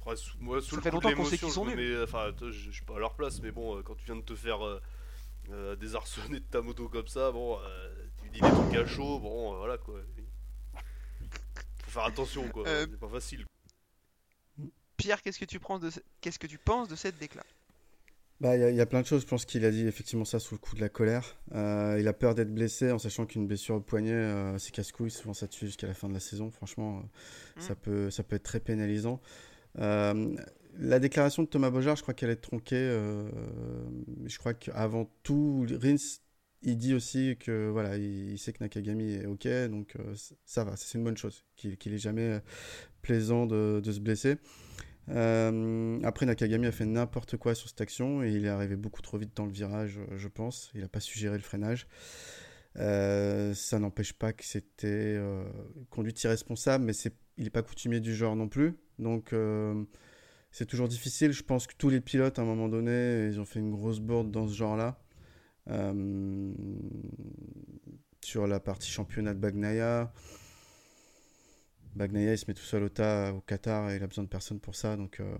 [0.00, 2.00] Après, sous, moi, sous Ça le fait coup longtemps qu'on sait qu'ils sont nuls.
[2.02, 4.22] Enfin, je, je suis pas à leur place, mais bon, euh, quand tu viens de
[4.22, 4.80] te faire euh,
[5.50, 9.18] euh, désarçonner de ta moto comme ça, bon, euh, tu dis des trucs à chaud,
[9.20, 10.00] bon, voilà quoi.
[11.84, 13.44] Faut faire attention quoi, c'est pas facile.
[14.96, 17.52] Pierre, qu'est-ce que tu penses de, ce- qu'est-ce que tu penses de cette déclaration
[18.42, 19.22] Bah, il y, a- y a plein de choses.
[19.22, 21.36] Je pense qu'il a dit effectivement ça sous le coup de la colère.
[21.54, 25.12] Euh, il a peur d'être blessé en sachant qu'une blessure au poignet, euh, c'est casse-couille.
[25.12, 26.50] Souvent, ça tue jusqu'à la fin de la saison.
[26.50, 29.20] Franchement, euh, ça, peut, ça peut être très pénalisant.
[29.76, 32.98] La déclaration de Thomas Bojar, je crois qu'elle est tronquée.
[34.26, 35.96] je crois qu'avant tout, Rins,
[36.62, 39.46] il dit aussi que voilà, il, il sait que Nakagami est OK.
[39.70, 39.94] Donc,
[40.44, 40.74] ça va.
[40.76, 41.44] C'est une bonne chose.
[41.56, 42.40] Qu'il qu'il est jamais
[43.02, 44.36] plaisant de, de se blesser.
[45.08, 49.02] Euh, après, Nakagami a fait n'importe quoi sur cette action et il est arrivé beaucoup
[49.02, 50.70] trop vite dans le virage, euh, je pense.
[50.74, 51.86] Il n'a pas su gérer le freinage.
[52.78, 55.20] Euh, ça n'empêche pas que c'était
[55.90, 56.92] conduite irresponsable, mais
[57.36, 58.76] il n'est pas coutumier du genre non plus.
[58.98, 59.34] Donc,
[60.50, 61.32] c'est toujours difficile.
[61.32, 64.00] Je pense que tous les pilotes, à un moment donné, ils ont fait une grosse
[64.00, 64.98] bourde dans ce genre-là.
[68.24, 70.12] Sur la partie championnat de Bagnaia.
[71.96, 74.28] Bagnaia, il se met tout seul au tas au Qatar et il a besoin de
[74.28, 74.96] personne pour ça.
[74.96, 75.36] Donc, euh,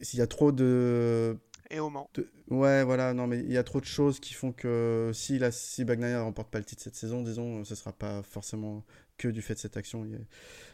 [0.00, 1.38] s'il y a trop de,
[1.70, 2.10] Et au Mans.
[2.14, 5.38] de- Ouais, voilà, non, mais il y a trop de choses qui font que si,
[5.38, 8.22] la, si Bagnaia ne remporte pas le titre cette saison, disons, ce ne sera pas
[8.22, 8.84] forcément
[9.18, 10.06] que du fait de cette action.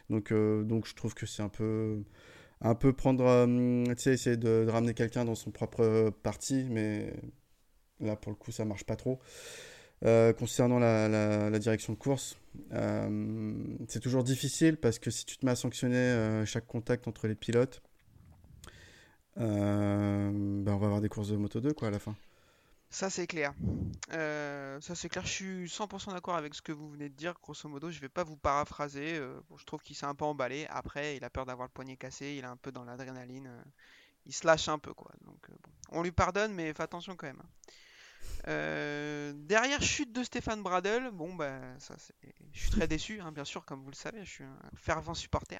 [0.09, 2.03] Donc, euh, donc je trouve que c'est un peu,
[2.61, 6.65] un peu prendre, euh, tu sais, essayer de, de ramener quelqu'un dans son propre parti,
[6.69, 7.13] mais
[7.99, 9.19] là, pour le coup, ça marche pas trop.
[10.05, 12.37] Euh, concernant la, direction de course,
[12.73, 13.53] euh,
[13.87, 17.27] c'est toujours difficile parce que si tu te mets à sanctionner euh, chaque contact entre
[17.27, 17.81] les pilotes,
[19.37, 22.15] ben on va avoir des courses de Moto 2 quoi à la fin.
[22.89, 23.53] Ça c'est clair.
[24.11, 27.89] Ça clair, je suis 100% d'accord avec ce que vous venez de dire, grosso modo,
[27.89, 31.29] je vais pas vous paraphraser, je trouve qu'il s'est un peu emballé, après il a
[31.29, 33.49] peur d'avoir le poignet cassé, il est un peu dans l'adrénaline,
[34.25, 35.47] il se lâche un peu quoi, donc.
[35.89, 37.41] On lui pardonne mais fais attention quand même.
[37.41, 37.71] hein.
[38.47, 42.13] Euh, derrière chute de Stéphane Bradel, bon bah ça c'est...
[42.51, 45.13] Je suis très déçu, hein, bien sûr, comme vous le savez, je suis un fervent
[45.13, 45.59] supporter.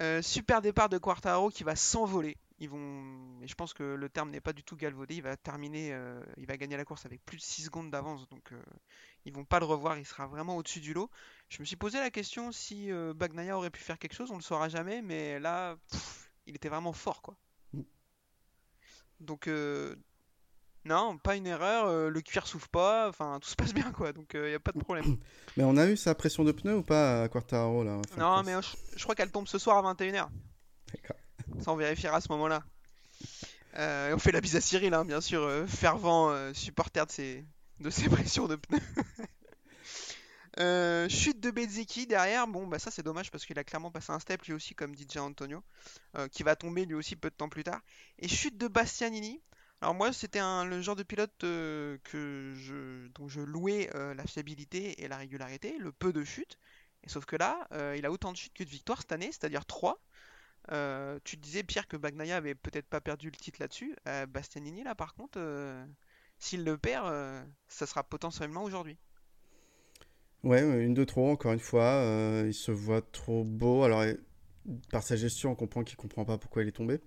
[0.00, 2.36] Euh, super départ de Quartaro qui va s'envoler.
[2.60, 5.16] Ils vont, et je pense que le terme n'est pas du tout galvaudé.
[5.16, 8.28] Il va terminer, euh, il va gagner la course avec plus de 6 secondes d'avance,
[8.28, 8.52] donc
[9.24, 9.96] ils vont pas le revoir.
[9.96, 11.10] Il sera vraiment au-dessus du lot.
[11.48, 14.30] Je me suis posé la question si Bagnaia aurait pu faire quelque chose.
[14.30, 17.36] On le saura jamais, mais là, pff, il était vraiment fort, quoi.
[17.72, 17.82] Mm.
[19.20, 19.94] Donc euh,
[20.84, 21.86] non, pas une erreur.
[21.86, 23.08] euh, le cuir souffle pas.
[23.08, 24.12] Enfin, tout se passe bien, quoi.
[24.12, 25.16] Donc il y a pas de problème.
[25.56, 28.54] Mais on a eu sa pression de pneu ou pas à Quartaro là Non, mais
[28.54, 30.28] euh, je, je crois qu'elle tombe ce soir à 21h.
[30.94, 31.16] D'accord.
[31.62, 32.62] Ça, on vérifiera à ce moment-là.
[33.76, 37.12] Euh, on fait la bise à Cyril, hein, bien sûr, euh, fervent euh, supporter de
[37.12, 37.44] ses,
[37.80, 38.80] de ses pressions de pneus.
[40.60, 44.10] Euh, chute de Bezzecchi derrière, bon bah ça c'est dommage parce qu'il a clairement passé
[44.10, 45.62] un step lui aussi comme DJ Antonio,
[46.16, 47.80] euh, qui va tomber lui aussi peu de temps plus tard.
[48.18, 49.40] Et chute de Bastianini.
[49.80, 51.98] Alors moi c'était le genre de pilote euh,
[53.14, 56.58] dont je louais euh, la fiabilité et la régularité, le peu de chutes.
[57.04, 59.30] Et sauf que là, euh, il a autant de chutes que de victoires cette année,
[59.30, 60.00] c'est-à-dire 3.
[60.72, 63.94] Euh, tu disais, Pierre, que Bagnaia avait peut-être pas perdu le titre là-dessus.
[64.28, 65.38] Bastianini, là, par contre,
[66.38, 67.06] s'il le perd,
[67.68, 68.98] ça sera potentiellement aujourd'hui.
[70.42, 72.02] Ouais, une de trop, encore une fois.
[72.44, 73.84] il se voit trop beau.
[73.84, 74.04] Alors,
[74.90, 77.00] par sa gestion, on comprend qu'il comprend pas pourquoi il est tombé.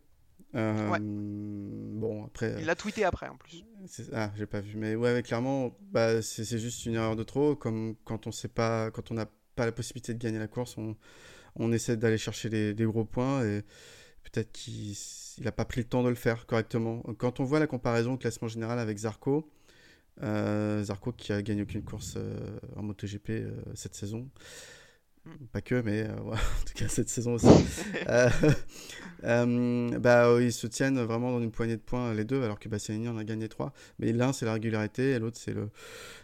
[0.55, 0.99] Euh, Ouais.
[1.01, 2.55] Bon, après.
[2.59, 3.63] Il l'a tweeté après, en plus.
[3.87, 4.75] c'est- Ah, j'ai pas vu.
[4.77, 7.55] Mais ouais, clairement, bah, c'est juste une erreur de trop.
[7.55, 10.77] Comme quand on sait pas, quand on n'a pas la possibilité de gagner la course,
[10.77, 10.95] on,
[11.55, 13.61] on essaie d'aller chercher des, des gros points et
[14.23, 14.95] peut-être qu'il
[15.37, 17.01] il a pas pris le temps de le faire correctement.
[17.17, 19.49] Quand on voit la comparaison au classement général avec Zarco,
[20.23, 22.37] euh, Zarco qui a gagné aucune course euh,
[22.75, 24.29] en MotoGP euh, cette saison.
[25.51, 27.47] Pas que, mais euh, ouais, en tout cas cette saison aussi.
[28.07, 28.29] Euh,
[29.23, 32.67] euh, bah, ils se tiennent vraiment dans une poignée de points les deux, alors que
[32.67, 33.73] Bastianini en a gagné trois.
[33.99, 35.69] Mais l'un c'est la régularité et l'autre c'est le,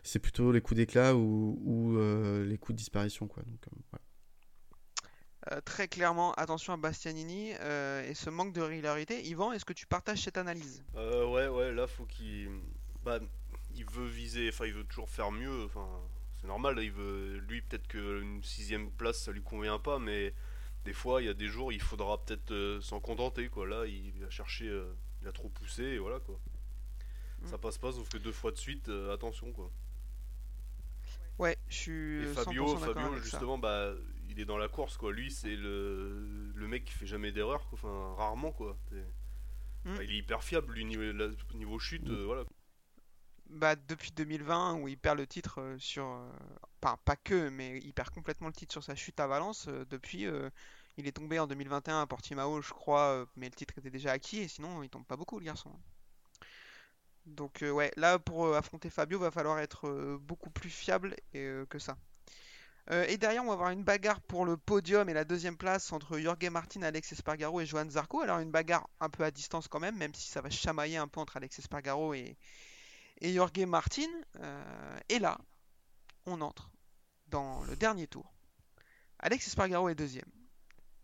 [0.04, 3.44] c'est plutôt les coups d'éclat ou, ou euh, les coups de disparition quoi.
[3.44, 3.98] Donc, euh.
[5.52, 9.26] Euh, très clairement, attention à Bastianini euh, et ce manque de régularité.
[9.28, 10.84] Yvan, est-ce que tu partages cette analyse?
[10.96, 12.50] Euh, ouais, ouais, là, faut qu'il.
[13.06, 13.20] Bah,
[13.76, 15.88] il veut viser, enfin, il veut toujours faire mieux, enfin,
[16.42, 17.38] c'est normal, il veut.
[17.48, 20.34] Lui, peut-être qu'une sixième place, ça lui convient pas, mais
[20.86, 23.68] des fois, il y a des jours, il faudra peut-être euh, s'en contenter, quoi.
[23.68, 26.40] Là, il a cherché, euh, il a trop poussé, et voilà, quoi.
[27.42, 27.48] Mm.
[27.48, 29.72] Ça passe pas, sauf que deux fois de suite, euh, attention, quoi.
[31.40, 33.24] Ouais, je suis Et 100% Fabio, Fabio avec ça.
[33.26, 33.94] justement, bah,
[34.30, 35.12] il est dans la course, quoi.
[35.12, 37.68] Lui, c'est le, le mec qui fait jamais d'erreur.
[37.74, 38.78] Enfin, rarement, quoi.
[38.92, 39.92] Mm.
[39.92, 42.44] Enfin, il est hyper fiable, lui, niveau, la- niveau chute, euh, voilà.
[43.50, 46.06] Bah, depuis 2020, où il perd le titre euh, sur.
[46.06, 46.30] euh,
[46.82, 49.68] Enfin, pas que, mais il perd complètement le titre sur sa chute à Valence.
[49.68, 50.28] euh, depuis,
[50.98, 54.40] il est tombé en 2021 à Portimao, je crois, mais le titre était déjà acquis,
[54.40, 55.72] et sinon, il tombe pas beaucoup, le garçon.
[57.28, 61.98] Donc, euh, ouais, là, pour affronter Fabio, va falloir être beaucoup plus fiable que ça.
[62.92, 66.20] Et derrière, on va avoir une bagarre pour le podium et la deuxième place entre
[66.20, 68.22] Jorge Martin, Alex Espargaro et Johan Zarco.
[68.22, 71.08] Alors, une bagarre un peu à distance quand même, même si ça va chamailler un
[71.10, 72.38] peu entre Alex Espargaro et,
[73.22, 74.10] et Jorge Martin.
[74.40, 75.38] Euh, et là,
[76.26, 76.72] on entre
[77.28, 78.34] dans le dernier tour.
[79.20, 80.30] Alex Espargaro est deuxième,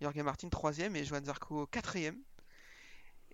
[0.01, 2.22] Jorge Martin troisième et Johan Zarco quatrième.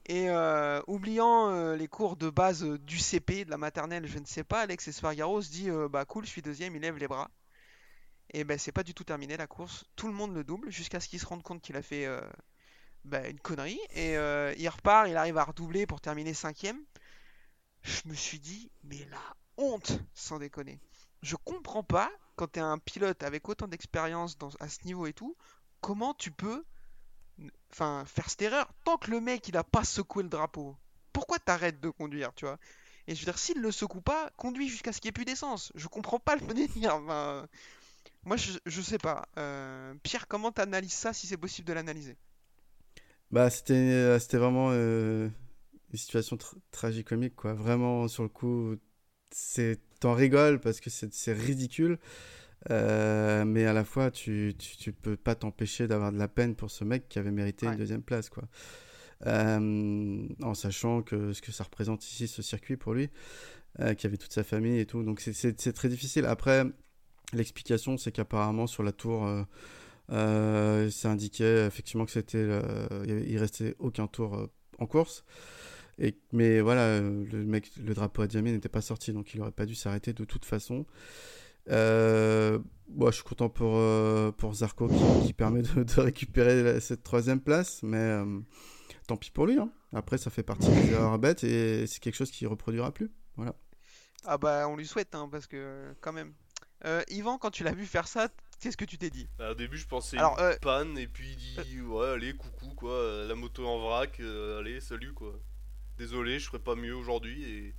[0.05, 4.25] Et euh, oubliant euh, les cours de base du CP, de la maternelle, je ne
[4.25, 7.07] sais pas, Alex Espargaro se dit euh, bah cool, je suis deuxième, il lève les
[7.07, 7.29] bras.
[8.31, 9.85] Et ben c'est pas du tout terminé la course.
[9.95, 12.07] Tout le monde le double jusqu'à ce qu'il se rende compte qu'il a fait
[13.03, 13.79] bah, une connerie.
[13.95, 16.79] Et il repart, il arrive à redoubler pour terminer cinquième.
[17.81, 20.79] Je me suis dit, mais la honte, sans déconner.
[21.21, 25.35] Je comprends pas, quand t'es un pilote avec autant d'expérience à ce niveau et tout,
[25.81, 26.63] comment tu peux
[27.69, 30.75] faire cette erreur tant que le mec il a pas secoué le drapeau.
[31.13, 32.57] Pourquoi t'arrêtes de conduire, tu vois?
[33.07, 35.25] Et je veux dire, s'il le secoue pas, conduis jusqu'à ce qu'il n'y ait plus
[35.25, 35.71] d'essence.
[35.75, 36.99] Je comprends pas le délire.
[36.99, 39.27] Moi, je, sais pas.
[39.37, 42.17] Euh, Pierre, comment t'analyses ça si c'est possible de l'analyser?
[43.31, 45.29] Bah, c'était euh, vraiment euh,
[45.91, 47.53] une situation tr tragicomique, quoi.
[47.53, 48.75] Vraiment, sur le coup,
[49.31, 51.99] c'est t'en rigoles parce que c'est ridicule,
[52.71, 56.55] euh, mais à la fois, tu, tu, tu peux pas t'empêcher d'avoir de la peine
[56.55, 58.43] pour ce mec qui avait mérité une deuxième place, quoi.
[59.25, 63.09] Euh, en sachant que ce que ça représente ici, ce circuit pour lui,
[63.81, 65.03] euh, qui avait toute sa famille et tout.
[65.03, 66.25] Donc, c'est- très difficile.
[66.25, 66.63] Après,
[67.33, 69.25] l'explication, c'est qu'apparemment, sur la tour.
[69.25, 69.43] euh,
[70.11, 72.47] euh, ça indiquait effectivement que c'était,
[73.05, 74.47] il restait aucun tour euh,
[74.79, 75.23] en course
[75.99, 79.51] Et, mais voilà, le, mec, le drapeau à Diamé n'était pas sorti, donc il aurait
[79.51, 80.85] pas dû s'arrêter de toute façon.
[81.69, 82.59] Euh,
[82.99, 84.89] je suis content pour, euh, pour Zarco
[85.25, 88.39] qui, permet de, récupérer cette troisième place, mais euh,
[89.07, 89.57] tant pis pour lui.
[89.59, 89.69] Hein.
[89.93, 93.11] Après, ça fait partie des erreurs bêtes et c'est quelque chose qui reproduira plus.
[93.35, 93.55] Voilà.
[94.25, 96.33] Ah bah on lui souhaite, hein, parce que quand même.
[97.09, 98.29] Yvan, quand tu l'as vu faire ça,
[98.61, 99.27] qu'est-ce que tu t'es dit?
[99.37, 102.73] Bah, Au début, je pensais Alors, une panne et puis il dit ouais, allez, coucou
[102.75, 105.37] quoi, la moto en vrac, allez, salut quoi.
[105.99, 107.75] Désolé, je ferai pas mieux aujourd'hui et.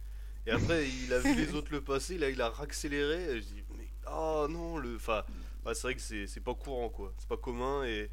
[0.46, 3.36] Et après, il a vu les autres le passer, là, il a raccéléré.
[3.36, 3.64] Et je dis,
[4.10, 4.96] oh non, le.
[4.96, 5.22] Enfin,
[5.66, 7.14] c'est vrai que c'est pas courant, quoi.
[7.18, 8.10] C'est pas commun et.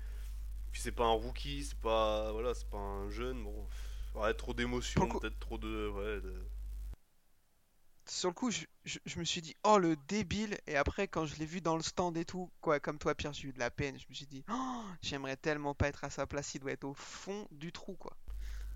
[0.72, 2.32] Puis c'est pas un rookie, c'est pas.
[2.32, 3.44] Voilà, c'est pas un jeune.
[3.44, 3.68] Bon.
[4.16, 5.90] Ouais, trop d'émotions, peut-être trop de.
[5.90, 6.22] Ouais,
[8.08, 10.58] Sur le coup, je, je, me suis dit, oh le débile.
[10.68, 13.34] Et après, quand je l'ai vu dans le stand et tout, quoi, comme toi, Pierre,
[13.34, 14.00] j'ai eu de la peine.
[14.00, 16.86] Je me suis dit, oh, j'aimerais tellement pas être à sa place, il doit être
[16.86, 18.16] au fond du trou, quoi.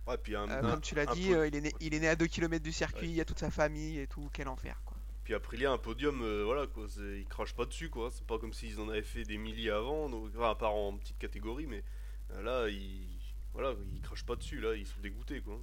[0.07, 2.07] Ouais, puis un, euh, comme tu l'as dit, euh, il, est né, il est né
[2.07, 4.81] à 2 km du circuit, il y a toute sa famille et tout, quel enfer,
[4.85, 4.97] quoi.
[5.23, 8.09] Puis Aprilia, un podium, euh, voilà quoi, ils crachent pas dessus quoi.
[8.11, 11.19] C'est pas comme s'ils en avaient fait des milliers avant, donc, à part en petite
[11.19, 11.83] catégorie, mais
[12.31, 13.07] euh, là, ils,
[13.53, 15.59] voilà, ils crachent pas dessus, là, ils sont dégoûtés quoi.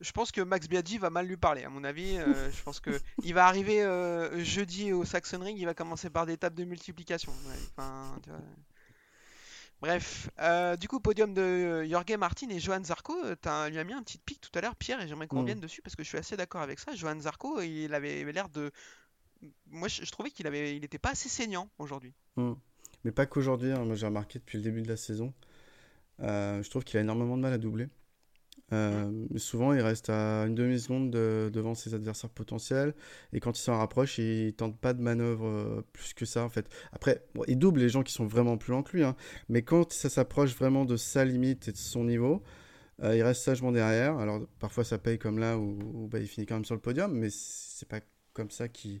[0.00, 2.16] Je pense que Max Biaggi va mal lui parler, à mon avis.
[2.52, 3.84] je pense que il va arriver
[4.42, 7.32] jeudi au Saxon Ring, il va commencer par des tables de multiplication.
[7.76, 8.18] enfin,
[9.80, 13.14] Bref, euh, du coup, podium de euh, Jorge Martin et Johan Zarco.
[13.24, 15.36] Euh, tu lui as mis un petit pic tout à l'heure, Pierre, et j'aimerais qu'on
[15.36, 15.40] mm.
[15.40, 16.94] revienne dessus parce que je suis assez d'accord avec ça.
[16.94, 18.72] Johan Zarco, il avait l'air de.
[19.70, 22.12] Moi, je, trouvais qu'il avait, il était pas assez saignant aujourd'hui.
[22.36, 22.54] Mm.
[23.04, 23.70] Mais pas qu'aujourd'hui.
[23.70, 23.84] Hein.
[23.84, 25.32] Moi, j'ai remarqué depuis le début de la saison.
[26.18, 27.88] je trouve qu'il a énormément de mal à doubler.
[28.72, 32.94] Euh, souvent, il reste à une demi-seconde devant ses adversaires potentiels.
[33.32, 36.48] Et quand il s'en rapproche, il tente pas de manœuvre euh, plus que ça, en
[36.50, 36.68] fait.
[36.92, 39.04] Après, il double les gens qui sont vraiment plus lents que lui.
[39.04, 39.16] Hein.
[39.48, 42.42] mais quand ça s'approche vraiment de sa limite et de son niveau,
[43.02, 44.18] euh, il reste sagement derrière.
[44.18, 47.12] Alors, parfois, ça paye comme là où, bah, il finit quand même sur le podium.
[47.12, 48.00] Mais c'est pas
[48.32, 49.00] comme ça qu'il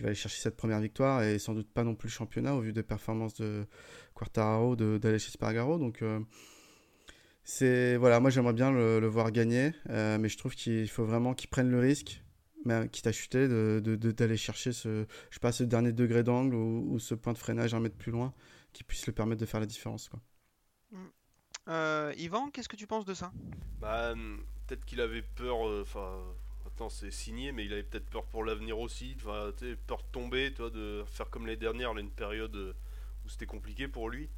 [0.00, 1.22] va aller chercher cette première victoire.
[1.22, 3.66] Et sans doute pas non plus le championnat au vu des performances de
[4.14, 5.78] Quartararo, d'Alexis Spargaro.
[5.78, 6.02] Donc
[7.50, 11.32] c'est voilà, moi j'aimerais bien le, voir gagner, euh, mais je trouve qu'il faut vraiment
[11.32, 12.22] qu'il prenne le risque,
[12.66, 16.54] mais quitte à chuter, de, d'aller chercher ce, je sais pas, ce dernier degré d'angle
[16.54, 18.34] ou, ce point de freinage un mètre plus loin
[18.74, 20.10] qui puisse le permettre de faire la différence.
[20.10, 20.20] Quoi.
[20.90, 21.06] Mm.
[21.68, 23.32] Euh, Yvan, qu'est-ce que tu penses de ça?
[23.80, 26.20] Bah, hum, Peut-être qu'il avait peur, euh, enfin,
[26.66, 29.78] attends, c'est signé, mais il avait peut-être peur pour l'avenir aussi, peur de
[30.12, 32.76] tomber, toi, de faire comme les dernières, là, une période
[33.24, 34.28] où c'était compliqué pour lui.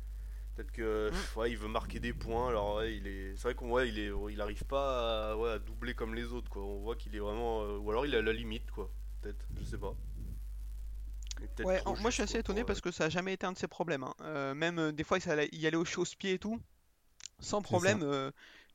[0.61, 1.39] Peut-être que mm.
[1.39, 2.49] ouais, il veut marquer des points.
[2.49, 5.53] Alors ouais, il est, c'est vrai qu'on ouais, il est, il arrive pas à, ouais,
[5.53, 6.63] à, doubler comme les autres quoi.
[6.63, 8.91] On voit qu'il est vraiment, euh, ou alors il est à la limite quoi.
[9.23, 9.95] Peut-être, je sais pas.
[11.61, 13.69] Ouais, moi je suis assez étonné parce que ça a jamais été un de ses
[13.69, 14.03] problèmes.
[14.03, 14.15] Hein.
[14.21, 16.61] Euh, même euh, des fois il, y allait au chausse-pied et tout,
[17.39, 18.05] sans problème.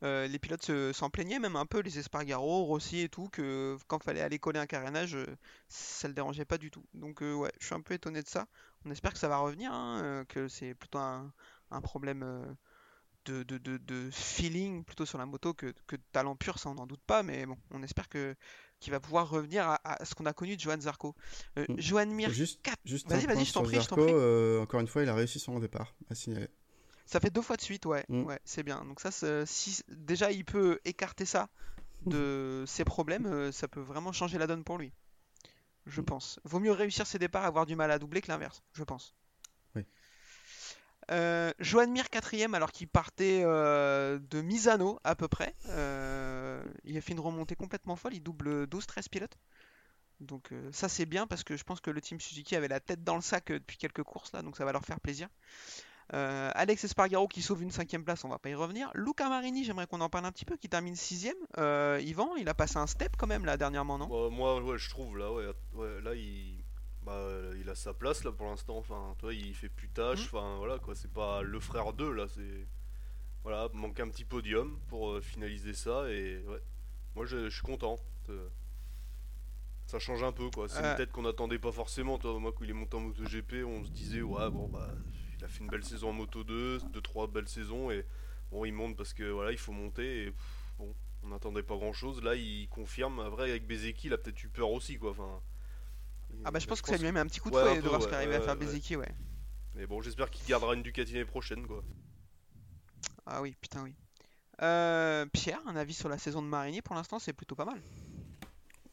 [0.01, 4.03] les pilotes s'en plaignaient même un peu, les Espargaro, Rossi et tout, que quand il
[4.03, 5.15] fallait aller coller un carénage,
[5.67, 6.83] ça le dérangeait pas du tout.
[6.95, 8.47] Donc ouais, je suis un peu étonné de ça.
[8.87, 11.31] On espère que ça va revenir, hein, que c'est plutôt un,
[11.71, 12.45] un problème euh,
[13.25, 16.75] de, de, de, feeling plutôt sur la moto que, que de talent pur, ça on
[16.75, 18.35] n'en doute pas, mais bon, on espère que
[18.79, 21.15] qu'il va pouvoir revenir à, ce qu'on a connu de Johan Zarco.
[21.57, 21.79] Euh, mm.
[21.79, 25.15] Johan Mir, juste, juste vas-y, vas-y, je t'en prie, euh, encore une fois, il a
[25.15, 26.49] réussi son départ à signaler.
[27.05, 28.23] Ça fait deux fois de suite, ouais, mm.
[28.23, 28.83] ouais c'est bien.
[28.85, 29.11] Donc ça,
[29.45, 31.49] si déjà il peut écarter ça
[32.05, 34.91] de ses problèmes, ça peut vraiment changer la donne pour lui.
[35.85, 36.05] Je mm.
[36.05, 36.39] pense.
[36.43, 39.15] Vaut mieux réussir ses départs, avoir du mal à doubler que l'inverse, je pense.
[41.11, 45.53] Euh, Joan Mir quatrième alors qu'il partait euh, de Misano à peu près.
[45.69, 49.37] Euh, il a fait une remontée complètement folle, il double 12-13 pilotes.
[50.21, 53.03] Donc ça c'est bien parce que je pense que le team Suzuki avait la tête
[53.03, 55.27] dans le sac depuis quelques courses là, donc ça va leur faire plaisir.
[56.09, 58.89] Alex Espargaro qui sauve une cinquième place, on va pas y revenir.
[58.93, 61.35] Luca Marini, j'aimerais qu'on en parle un petit peu, qui termine sixième.
[61.57, 64.31] Yvan, il a passé un step quand même là dernièrement, non?
[64.31, 66.54] Moi, ouais, je trouve là, ouais, là il
[67.05, 68.77] bah, euh, il a sa place là pour l'instant.
[68.77, 70.23] Enfin, toi, il fait plus tâche.
[70.23, 70.35] Mmh.
[70.35, 70.95] Enfin, voilà quoi.
[70.95, 72.27] C'est pas le frère 2 là.
[72.27, 72.67] C'est
[73.43, 76.09] voilà, manque un petit podium pour euh, finaliser ça.
[76.09, 76.61] Et ouais,
[77.15, 77.97] moi je, suis content.
[79.85, 80.67] Ça change un peu quoi.
[80.67, 82.17] C'est une tête qu'on n'attendait pas forcément.
[82.17, 84.89] Toi, moi, quand il est monté en moto GP, on se disait ouais bon bah
[85.37, 88.03] il a fait une belle saison en moto 2, 2 trois belles saisons et
[88.49, 90.33] bon il monte parce que voilà il faut monter et
[90.79, 92.23] bon on n'attendait pas grand chose.
[92.23, 93.21] Là il confirme.
[93.27, 95.11] Vrai avec Bezeki il a peut-être eu peur aussi quoi.
[95.11, 95.39] Enfin
[96.43, 97.87] ah bah je pense que ça lui a mis un petit coup de fouet de
[97.87, 99.13] voir ce qu'arrivait à faire Bezeki, ouais.
[99.75, 101.83] Mais bon, j'espère qu'il gardera une Ducati l'année prochaine, quoi.
[103.25, 103.93] Ah oui, putain, oui.
[104.61, 107.81] Euh, Pierre, un avis sur la saison de Marinier Pour l'instant, c'est plutôt pas mal.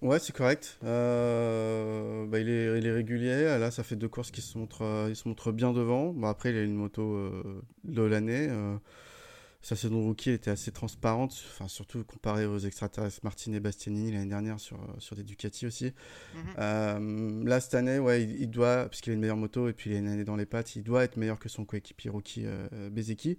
[0.00, 0.78] Ouais, c'est correct.
[0.82, 3.58] Euh, bah, il, est, il, est, régulier.
[3.58, 6.12] Là, ça fait deux courses qui se montrent, il se montre bien devant.
[6.12, 8.48] Bon, après, il a une moto euh, de l'année.
[9.62, 14.28] Sa saison rookie était assez transparente, enfin, surtout comparé aux extraterrestres Martin et Bastianini l'année
[14.28, 15.92] dernière sur, sur des Ducati aussi.
[16.34, 17.46] Mhm.
[17.46, 19.98] là, cette année, ouais, il, doit, puisqu'il a une meilleure moto et puis il a
[20.00, 22.44] une année dans les pattes, il doit être meilleur que son coéquipier rookie
[22.90, 23.38] Bezeki.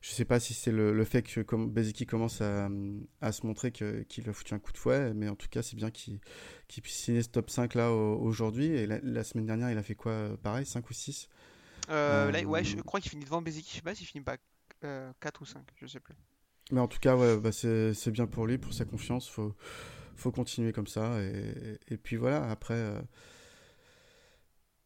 [0.00, 2.68] Je sais pas si c'est le, fait que comme Bezeki commence à,
[3.20, 5.74] à, se montrer qu'il a foutu un coup de fouet, mais en tout cas, c'est
[5.74, 6.20] bien qu'il
[6.82, 8.66] puisse signer ce top 5 là aujourd'hui.
[8.66, 11.28] Et la, semaine dernière, il a fait quoi Pareil, 5 ou 6
[11.90, 13.70] euh, là, ouais, je crois qu'il finit devant Bezeki.
[13.70, 14.36] Je sais pas s'il finit pas
[14.80, 16.14] 4 euh, ou 5, je sais plus.
[16.70, 19.28] Mais en tout cas, ouais, bah c'est bien pour lui, pour sa confiance.
[19.28, 19.54] Faut,
[20.16, 21.20] faut continuer comme ça.
[21.22, 22.74] Et, et puis voilà, après.
[22.74, 23.00] Euh,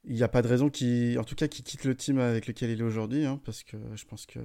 [0.05, 2.49] il n'y a pas de raison qu'il, en tout cas, qu'il quitte le team avec
[2.49, 4.41] lequel il est aujourd'hui, hein, parce que je pense que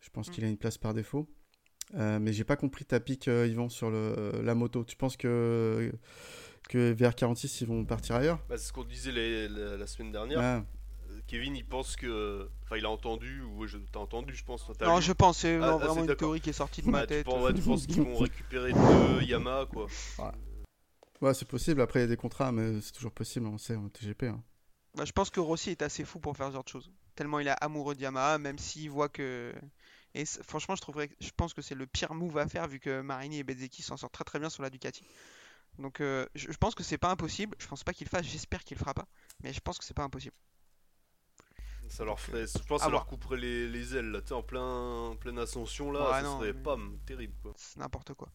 [0.00, 0.32] je pense mm.
[0.32, 1.28] qu'il a une place par défaut.
[1.94, 4.84] Euh, mais j'ai pas compris ta pique, euh, Yvan, sur le, la moto.
[4.84, 5.92] Tu penses que,
[6.68, 8.38] que VR46, ils vont partir ailleurs?
[8.48, 10.40] Bah, C'est ce qu'on disait la, semaine dernière.
[10.40, 10.64] Ah.
[11.26, 12.48] Kevin, il pense que.
[12.64, 13.78] Enfin, il a entendu, ou je...
[13.92, 14.68] t'as entendu, je pense.
[14.80, 17.26] Non, je pense, c'est ah, ah, vraiment une théorie qui est sortie de ma tête.
[17.26, 19.86] Tu penses, qu'ils vont récupérer deux Yamaha, quoi
[20.18, 20.24] Ouais,
[21.20, 21.80] ouais c'est possible.
[21.80, 24.24] Après, il y a des contrats, mais c'est toujours possible, on sait, en TGP.
[24.24, 24.42] Hein.
[24.96, 26.90] Bah, je pense que Rossi est assez fou pour faire ce genre de choses.
[27.14, 29.52] Tellement il est amoureux de Yamaha, même s'il voit que.
[30.14, 33.00] Et franchement, je, trouverais, je pense que c'est le pire move à faire vu que
[33.00, 35.04] Marini et Bezzecchi s'en sortent très très bien sur la Ducati.
[35.78, 37.56] Donc euh, je, pense que c'est pas impossible.
[37.58, 39.06] Je pense pas qu'il fasse, j'espère qu'il le fera pas.
[39.42, 40.34] Mais je pense que c'est pas impossible.
[41.90, 45.38] Ça leur ferait, je pense que ça leur couperait les, ailes là, en plein, pleine
[45.38, 47.52] ascension là, ça serait pas terrible quoi.
[47.56, 48.28] C'est n'importe quoi.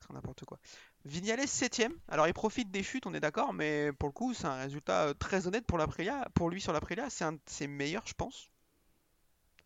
[0.00, 0.58] C'est n'importe quoi.
[1.04, 1.92] Vignales 7ème.
[2.08, 5.08] Alors il profite des chutes, on est d'accord, mais pour le coup, c'est un résultat
[5.08, 5.88] euh, très honnête pour, la
[6.34, 7.10] pour lui sur la Prélia.
[7.10, 8.50] C'est un de ses meilleurs, je pense.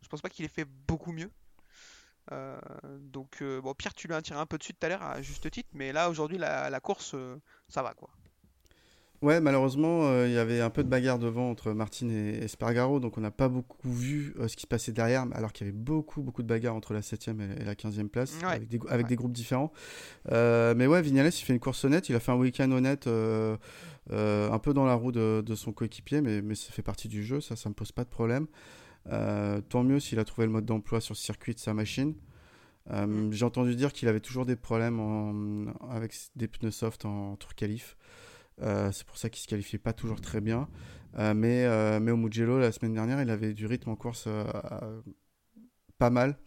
[0.01, 1.30] Je pense pas qu'il ait fait beaucoup mieux.
[2.32, 2.59] Euh,
[3.01, 5.20] donc, euh, bon, Pierre, tu lui as tiré un peu dessus tout à l'heure à
[5.20, 7.14] juste titre, mais là aujourd'hui, la, course,
[7.68, 8.11] ça va quoi.
[9.25, 13.01] Ouais, malheureusement, euh, il y avait un peu de bagarre devant entre Martin et Espargaro,
[13.01, 15.70] donc on n'a pas beaucoup vu euh, ce qui se passait derrière, alors qu'il y
[15.70, 19.07] avait beaucoup, beaucoup de bagarres entre la 7ème et, la 15e place, avec, des, avec
[19.07, 19.72] des, groupes différents.
[20.31, 23.07] Euh, mais ouais, Vignales, il fait une course honnête, il a fait un week-end honnête,
[23.07, 27.41] un peu dans la roue de, son coéquipier, mais, mais, ça fait partie du jeu,
[27.41, 28.47] ça, ça me pose pas de problème.
[29.09, 32.12] tant mieux s'il a trouvé le mode d'emploi sur ce circuit de sa machine.
[32.91, 33.31] Mm.
[33.33, 37.97] J'ai entendu dire qu'il avait toujours des problèmes avec des pneus soft en tour qualif.
[38.63, 40.69] Euh, c'est pour ça qu'il se qualifiait pas toujours très bien.
[41.19, 44.29] Euh, mais, euh, mais au Mugello, la semaine dernière, il avait du rythme en course
[45.99, 46.39] pas mal.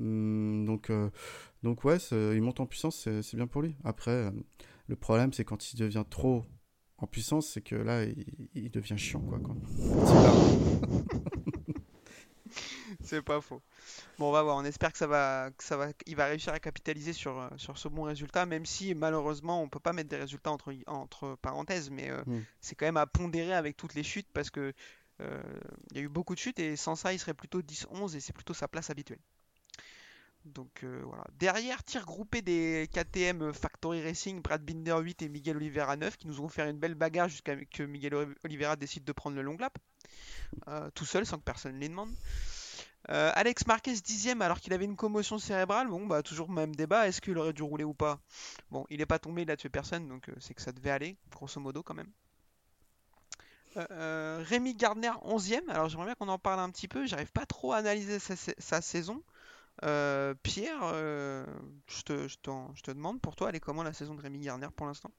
[0.00, 0.90] Hum, donc,
[1.62, 3.76] donc ouais, il monte en puissance, c'est bien pour lui.
[3.84, 4.30] Après,
[4.88, 6.44] le problème, c'est quand il devient trop
[6.98, 8.04] en puissance, c'est que là,
[8.54, 9.38] il, devient chiant, quoi.
[13.06, 13.62] c'est pas faux.
[14.18, 14.56] Bon, on va voir.
[14.56, 17.48] On espère que ça va, que ça va, il va réussir à capitaliser sur, euh,
[17.56, 21.36] sur ce bon résultat, même si malheureusement on peut pas mettre des résultats entre, entre
[21.40, 22.42] parenthèses, mais euh, hmm.
[22.60, 24.72] c'est quand même à pondérer avec toutes les chutes parce que
[25.20, 25.42] euh,
[25.90, 28.20] il y a eu beaucoup de chutes et sans ça il serait plutôt 10-11 et
[28.20, 29.20] c'est plutôt sa place habituelle.
[30.44, 31.24] Donc voilà.
[31.40, 36.28] Derrière, tir groupé des KTM Factory Racing, Brad Binder 8 et Miguel Oliveira 9 qui
[36.28, 39.56] nous ont fait une belle bagarre jusqu'à que Miguel Oliveira décide de prendre le long
[39.58, 39.76] lap.
[40.94, 42.14] tout seul sans que personne ne les demande.
[43.08, 45.88] Euh, Alex Marquez dixième alors qu'il avait une commotion cérébrale.
[45.88, 47.06] Bon, bah toujours même débat.
[47.06, 48.20] Est-ce qu'il aurait dû rouler ou pas?
[48.70, 50.90] Bon, il n'est pas tombé, il a tué personne, donc euh, c'est que ça devait
[50.90, 52.10] aller, grosso modo quand même.
[53.76, 55.68] Euh, Rémi Gardner 11ème.
[55.68, 57.06] Alors j'aimerais bien qu'on en parle un petit peu.
[57.06, 59.22] J'arrive pas trop à analyser sa, saison.
[59.82, 60.80] Pierre,
[61.86, 65.10] je te, demande pour toi, elle est comment la saison de Rémi Gardner pour l'instant?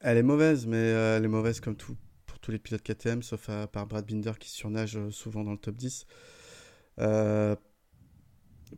[0.00, 3.50] Elle est mauvaise, mais elle est mauvaise comme tout pour tous les pilotes KTM, sauf
[3.72, 6.06] par Brad Binder qui surnage souvent dans le top 10.
[7.00, 7.56] Euh,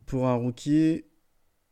[0.05, 1.05] pour un rookie,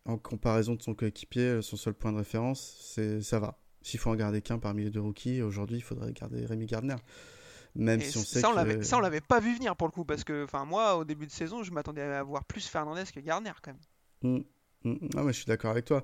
[0.06, 3.58] en comparaison de son coéquipier, son seul point de référence, c'est ça va.
[3.82, 6.96] S'il faut en garder qu'un parmi les deux rookies, aujourd'hui, il faudrait garder Rémi Gardner.
[7.74, 10.04] Même si on sait ça, on ça, on l'avait pas vu venir pour le coup,
[10.04, 13.54] parce que moi, au début de saison, je m'attendais à voir plus Fernandez que Gardner
[13.62, 14.44] quand même.
[14.84, 15.10] Mmh, mmh, mmh.
[15.16, 16.04] Ah, mais je suis d'accord avec toi.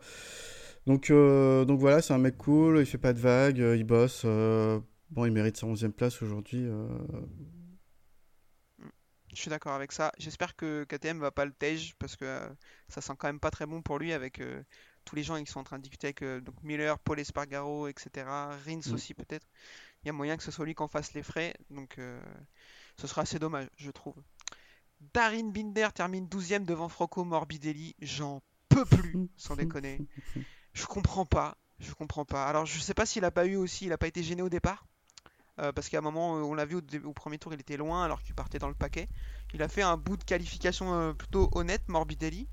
[0.85, 3.83] Donc, euh, donc voilà, c'est un mec cool, il fait pas de vagues, euh, il
[3.83, 4.23] bosse.
[4.23, 6.67] bon, il mérite sa 11 place aujourd'hui.
[9.37, 10.11] Je suis d'accord avec ça.
[10.17, 12.49] J'espère que KTM va pas le tège parce que euh,
[12.89, 14.63] ça sent quand même pas très bon pour lui avec euh,
[15.05, 17.87] tous les gens qui sont en train de discuter avec euh, donc Miller, Paul Espargaro,
[17.87, 18.25] etc.
[18.25, 18.93] Rins mm.
[18.95, 19.45] aussi peut-être.
[20.01, 21.53] Il y a moyen que ce soit lui qu'on fasse les frais.
[21.69, 21.99] Donc
[22.97, 24.15] ce sera assez dommage, je trouve.
[25.13, 27.95] Darin Binder termine 12ème devant Froco Morbidelli.
[28.01, 29.99] J'en peux plus, sans déconner.
[30.73, 31.57] Je comprends pas.
[31.77, 32.47] Je comprends pas.
[32.47, 34.49] Alors je sais pas s'il a pas eu aussi, il a pas été gêné au
[34.49, 34.87] départ.
[35.59, 38.03] Euh, parce qu'à un moment, euh, on l'a vu au, premier tour, il était loin
[38.03, 39.07] alors qu'il partait dans le paquet.
[39.53, 42.47] Il a fait un bout de qualification euh, plutôt honnête, Morbidelli.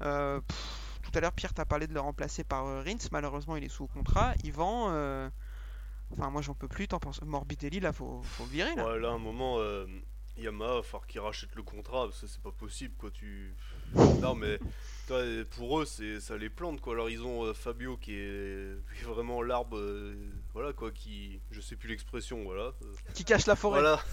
[0.00, 3.08] tout à l'heure, Pierre t'a parlé de le remplacer par Rins.
[3.12, 4.34] Malheureusement, il est sous contrat.
[4.42, 4.86] Yvan,
[6.12, 6.88] enfin, moi j'en peux plus.
[6.88, 8.74] T'en penses Morbidelli, là, faut, faut virer.
[8.74, 9.58] Là, là à un moment,
[10.38, 12.94] Yamaha, il falloir qu'il rachète le contrat parce que c'est pas possible.
[12.96, 13.10] quoi.
[13.10, 13.54] Tu
[13.94, 14.58] Non, mais
[15.50, 16.94] pour eux, c'est ça les plante quoi.
[16.94, 20.14] Alors ils ont euh, Fabio qui est, qui est vraiment l'arbre, euh,
[20.52, 22.72] voilà quoi, qui, je sais plus l'expression, voilà.
[22.82, 23.80] euh, Qui cache la forêt.
[23.80, 24.00] Voilà.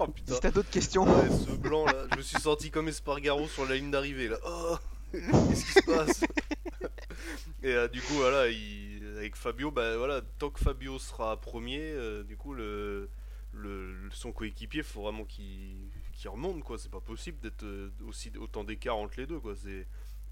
[0.00, 0.34] Oh putain.
[0.34, 1.02] Si t'as d'autres questions.
[1.02, 4.38] Ouais, ce blanc là, je me suis senti comme Espargaro sur la ligne d'arrivée là.
[4.46, 4.76] Oh,
[5.10, 6.20] qu'est-ce qui se passe?
[7.64, 11.80] Et euh, du coup, voilà, il- avec Fabio, bah voilà, tant que Fabio sera premier,
[11.82, 13.10] euh, du coup, le,
[13.52, 15.90] le, son coéquipier, faut vraiment qu'il
[16.26, 16.78] remonte quoi.
[16.78, 17.66] C'est pas possible d'être
[18.06, 19.54] aussi autant d'écart entre les deux quoi.
[19.56, 19.84] C'est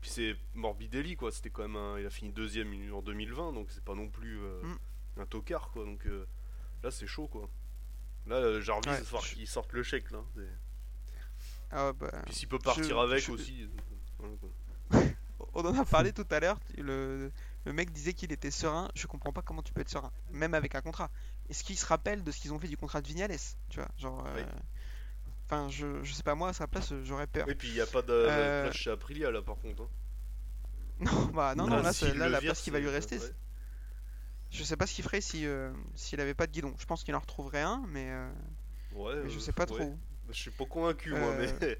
[0.06, 1.32] puis c'est Morbidelli quoi.
[1.32, 4.38] C'était quand même un, il a fini deuxième en 2020, donc c'est pas non plus
[4.40, 4.78] euh, Mm.
[5.22, 5.84] un tocard quoi.
[5.84, 6.26] Donc euh,
[6.84, 7.48] là, c'est chaud quoi.
[8.26, 10.20] Là, euh, Jarvis, Ouais, il je- qu'il sorte le chèque là.
[11.72, 13.68] Ah, bah, puis s'il peut partir Je- avec je- aussi.
[14.20, 14.34] voilà,
[15.54, 16.60] on en a parlé tout à l'heure.
[16.78, 17.32] Le,
[17.64, 18.88] le mec disait qu'il était serein.
[18.94, 21.10] Je comprends pas comment tu peux être serein, même avec un contrat.
[21.48, 23.36] Est-ce qu'il se rappelle de ce qu'ils ont fait du contrat de Vignales
[23.70, 24.24] Tu vois, genre.
[24.24, 24.60] euh, Oui.
[25.46, 27.48] Enfin, je, je sais pas, moi à sa place, j'aurais peur.
[27.48, 29.82] Et puis il n'y a pas de Euh, place chez Aprilia là par contre.
[29.82, 29.88] hein.
[31.00, 33.18] Non, bah non, non, Là, c'est- là la vire, place qui va lui rester.
[33.18, 33.34] ouais.
[34.50, 36.74] Je sais pas ce qu'il ferait si euh, s'il avait pas de guidon.
[36.78, 38.32] Je pense qu'il en retrouverait un, mais, euh,
[38.92, 39.66] Ouais, mais je euh, sais pas ouais.
[39.66, 39.98] trop.
[40.28, 41.52] Je suis pas convaincu moi, Euh.
[41.60, 41.78] mais.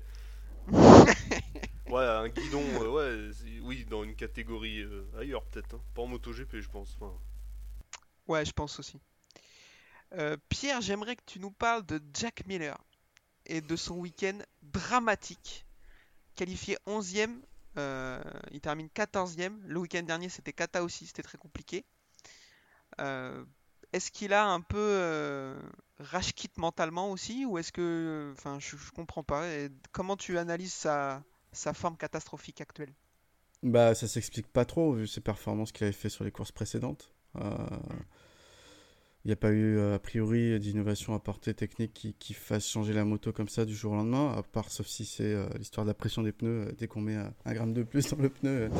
[1.89, 5.75] ouais, un guidon, euh, ouais, oui, dans une catégorie euh, ailleurs peut-être.
[5.77, 5.81] hein.
[5.95, 6.97] Pas en MotoGP, je pense.
[7.01, 7.13] Enfin,
[8.29, 9.01] Ouais, je pense aussi.
[10.15, 12.77] Euh, Pierre, j'aimerais que tu nous parles de Jack Miller
[13.47, 15.67] et de son week-end dramatique.
[16.35, 17.31] Qualifié 11e,
[17.79, 18.23] euh,
[18.53, 19.59] il termine 14e.
[19.67, 21.85] Le week-end dernier, c'était Kata aussi, c'était très compliqué.
[23.01, 23.45] Euh,
[23.93, 25.59] est-ce qu'il a un peu euh,
[25.99, 28.33] rage quit mentalement aussi ou est-ce que.
[28.37, 29.45] Enfin, je, je comprends pas.
[29.93, 31.23] Comment tu analyses sa,
[31.53, 32.93] sa forme catastrophique actuelle?
[33.63, 37.13] Bah, ça s'explique pas trop vu ses performances qu'il avait fait sur les courses précédentes.
[37.37, 37.67] Euh,
[39.27, 42.93] Il n'y a pas eu, euh, a priori, d'innovation apportée technique qui, qui fasse changer
[42.93, 45.85] la moto comme ça du jour au lendemain, à part sauf si c'est euh, l'histoire
[45.85, 46.69] de la pression des pneus.
[46.69, 48.71] euh, dès qu'on met un gramme de plus dans le pneu,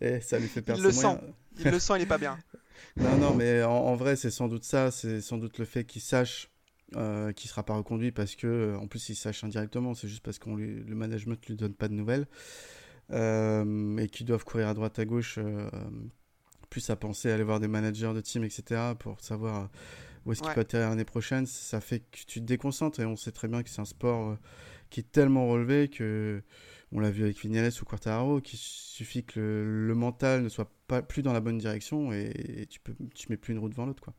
[0.00, 1.02] et ça lui fait perdre le sent.
[1.06, 1.20] moyens.
[1.60, 2.36] Il le sent, il est pas bien.
[2.96, 4.90] Non, non, mais en, en vrai, c'est sans doute ça.
[4.90, 6.50] C'est sans doute le fait qu'il sache
[6.96, 9.94] euh, qu'il sera pas reconduit parce que, en plus, il sache indirectement.
[9.94, 12.26] C'est juste parce que le management lui donne pas de nouvelles
[13.12, 15.38] euh, et qu'ils doivent courir à droite à gauche.
[15.38, 15.70] euh,
[16.74, 18.96] plus à penser à aller voir des managers de team, etc.
[18.98, 19.66] pour savoir euh,
[20.26, 20.54] où est-ce qu'il Ouais.
[20.54, 21.46] peut atterrir l'année prochaine.
[21.46, 24.30] Ça fait que tu te déconcentres et on sait très bien que c'est un sport
[24.32, 24.38] euh,
[24.90, 26.42] qui est tellement relevé que
[26.92, 30.70] on l'a vu avec Vignales ou Quartararo, qu'il suffit que le, le mental ne soit
[30.88, 33.68] pas plus dans la bonne direction et, et tu peux tu mets plus une roue
[33.70, 34.14] devant l'autre quoi.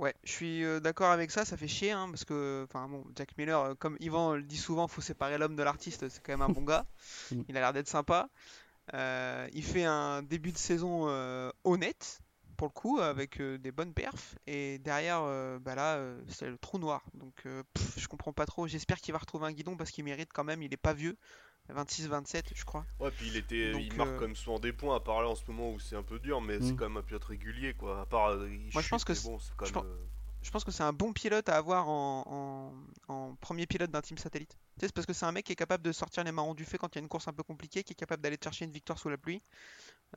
[0.00, 3.04] Ouais, je suis euh, d'accord avec ça, ça fait chier, hein, parce que, enfin bon,
[3.14, 6.42] Jack Miller, comme Yvan le dit souvent, faut séparer l'homme de l'artiste, c'est quand même
[6.42, 6.84] un bon gars.
[7.30, 7.44] Mm.
[7.48, 8.28] Il a l'air d'être sympa.
[8.92, 12.20] Euh, il fait un début de saison euh, honnête,
[12.58, 16.48] pour le coup, avec euh, des bonnes perfs, et derrière, euh, bah là, euh, c'est
[16.50, 17.02] le trou noir.
[17.14, 18.66] Donc, euh, pff, je comprends pas trop.
[18.68, 20.62] J'espère qu'il va retrouver un guidon parce qu'il mérite quand même.
[20.62, 21.16] Il est pas vieux,
[21.70, 22.84] 26-27, je crois.
[23.00, 24.96] ouais, puis il était, Donc, il marque euh, quand même souvent des points.
[24.96, 26.76] À part là en ce moment où c'est un peu dur, mais c'est Mm.
[26.76, 28.02] quand même un pilote régulier quoi.
[28.02, 30.04] À part, il Moi, je pense que c'est- bon, c'est quand même, euh,
[30.44, 32.72] Je pense que c'est un bon pilote à avoir en,
[33.08, 34.52] en- premier pilote d'un team satellite.
[34.52, 36.54] Tu sais, c'est parce que c'est un mec qui est capable de sortir les marrons
[36.54, 38.38] du fait quand il y a une course un peu compliquée, qui est capable d'aller
[38.42, 39.42] chercher une victoire sous la pluie.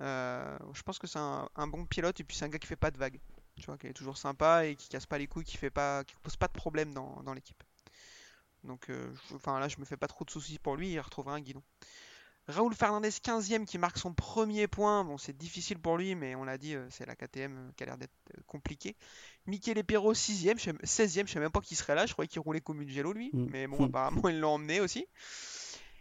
[0.01, 2.75] Euh, je pense que c'est un, bon pilote et puis c'est un gars qui fait
[2.75, 3.19] pas de vagues.
[3.59, 6.03] Tu vois, qui est toujours sympa et qui casse pas les couilles, qui fait pas,
[6.05, 7.63] qui pose pas de problème dans, dans l'équipe.
[8.63, 10.99] Donc, euh, je- enfin là, je me fais pas trop de soucis pour lui, il
[10.99, 11.63] retrouvera un guidon.
[12.47, 15.03] Raoul Fernandez 15e qui marque son premier point.
[15.03, 17.83] Bon, c'est difficile pour lui, mais on l'a dit, euh, c'est la KTM euh, qui
[17.83, 18.95] a l'air d'être euh, compliquée.
[19.47, 22.27] Michele Perro 6ème, je sais- 16ème, je sais même pas qui serait là, je croyais
[22.29, 23.47] qu'il roulait comme une Mugello lui, Mm.
[23.51, 25.05] mais bon, apparemment ils l'ont emmené aussi.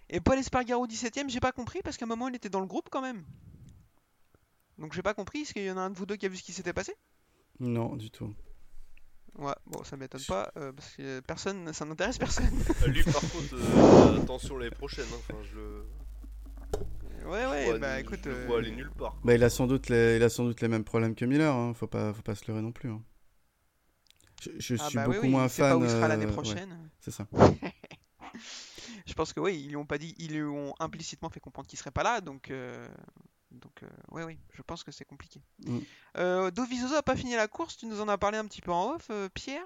[0.09, 2.67] Et Paul Espargaro 17ème, j'ai pas compris parce qu'à un moment il était dans le
[2.67, 3.25] groupe quand même.
[4.79, 6.29] Donc j'ai pas compris, est-ce qu'il y en a un de vous deux qui a
[6.29, 6.95] vu ce qui s'était passé?
[7.59, 8.33] Non, du tout.
[9.39, 12.49] Ouais, bon, ça m'étonne pas, euh, parce que personne, ça n'intéresse personne.
[12.87, 15.07] Lui par contre, euh, attention l'année prochaine.
[15.13, 15.17] hein.
[15.29, 15.85] Enfin, je le.
[17.27, 18.27] Ouais, je ouais, vois- bah je écoute.
[18.27, 19.17] le euh, vois aller nulle part.
[19.25, 21.55] Bah, il a sans doute les, il a sans doute les mêmes problèmes que Miller.
[21.55, 21.75] Hein.
[21.75, 22.91] Faut pas, faut pas se leurrer non plus.
[22.91, 23.03] hein.
[24.43, 25.81] Je, je ah suis bah beaucoup oui, moins sait pas fan.
[25.81, 26.91] où il sera l'année euh, ouais, prochaine.
[27.01, 27.27] c'est ça.
[29.07, 31.67] Je pense que oui, ils lui ont pas dit, ils lui ont implicitement fait comprendre
[31.69, 32.87] qu'il serait pas là, donc euh,
[33.51, 35.41] donc euh, ouais oui, je pense que c'est compliqué.
[35.65, 35.79] Mm.
[36.19, 38.73] Euh, Dovizioso a pas fini la course, tu nous en as parlé un petit peu
[38.73, 39.65] en off, euh, Pierre?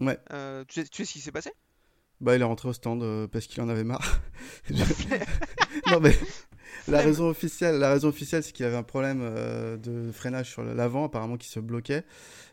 [0.00, 0.18] Ouais.
[0.32, 1.52] Euh, tu, sais, tu sais ce qui s'est passé?
[2.20, 4.20] Bah, il est rentré au stand euh, parce qu'il en avait marre.
[4.70, 4.74] Je-
[5.90, 6.16] non, mais
[6.88, 10.62] la raison officielle, la raison officielle, c'est qu'il avait un problème euh, de freinage sur
[10.62, 12.04] l'avant, apparemment, qui se bloquait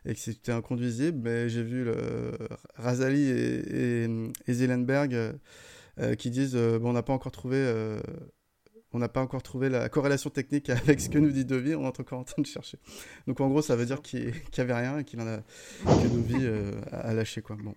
[0.05, 1.20] et que c'était inconduisible.
[1.24, 2.32] Mais j'ai vu le
[2.76, 5.34] Razali et, et, euh,
[5.99, 7.57] euh, qui disent euh, bon, on n'a pas encore trouvé.
[8.93, 11.84] on n'a pas encore trouvé la corrélation technique avec ce que nous dit Dovi, on
[11.84, 12.78] est encore en train de chercher.
[13.28, 15.38] Donc en gros, ça veut dire qu'il qu'il y avait rien et qu'il en a
[15.38, 17.57] que euh, a a lâché quoi.
[17.57, 17.76] Bon,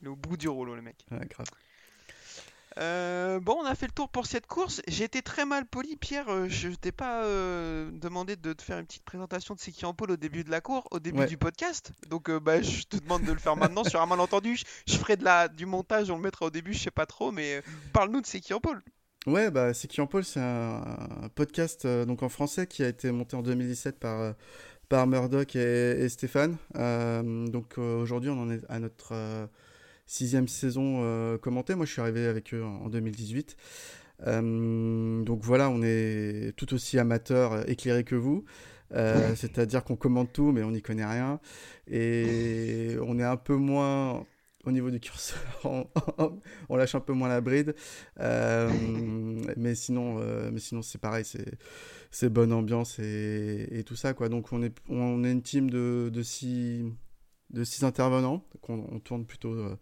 [0.00, 1.06] Il est au bout du rouleau, le mec.
[1.10, 1.46] ouais, grave.
[2.78, 4.80] Euh, bon, on a fait le tour pour cette course.
[4.86, 6.28] J'ai été très mal poli, Pierre.
[6.28, 9.94] euh, Je t'ai pas euh, demandé de te faire une petite présentation de qui en
[9.94, 11.26] pôle au début de la cour, au début Ouais.
[11.26, 11.92] du podcast.
[12.08, 14.56] Donc, euh, bah, je te demande de le faire maintenant sur un malentendu.
[14.56, 17.06] Je, je ferai de la, du montage, on le mettra au début, je sais pas
[17.06, 17.62] trop, mais
[17.92, 18.80] parle-nous de qui en pôle.
[19.26, 20.80] Ouais, bah, en pôle, c'est un,
[21.24, 24.34] un podcast donc en français qui a été monté en 2017 par,
[24.88, 26.56] par Murdoch et, et Stéphane.
[26.74, 29.48] Donc aujourd'hui, on en est à notre
[30.08, 31.76] sixième saison euh, commentée.
[31.76, 33.56] Moi, je suis arrivé avec eux en, en 2018.
[34.26, 38.44] Euh, donc voilà, on est tout aussi amateurs, euh, éclairés que vous.
[38.94, 41.40] Euh, C'est-à-dire qu'on commente tout, mais on n'y connaît rien.
[41.86, 44.26] Et on est un peu moins
[44.64, 45.86] au niveau du curseur, on,
[46.68, 47.74] on lâche un peu moins la bride.
[48.20, 48.68] Euh,
[49.56, 51.54] mais sinon, mais sinon c'est pareil, c'est
[52.10, 54.28] c'est bonne ambiance et, et tout ça quoi.
[54.28, 56.84] Donc on est on est une team de, de six
[57.50, 58.44] de six intervenants.
[58.62, 59.76] qu'on on, tourne plutôt euh,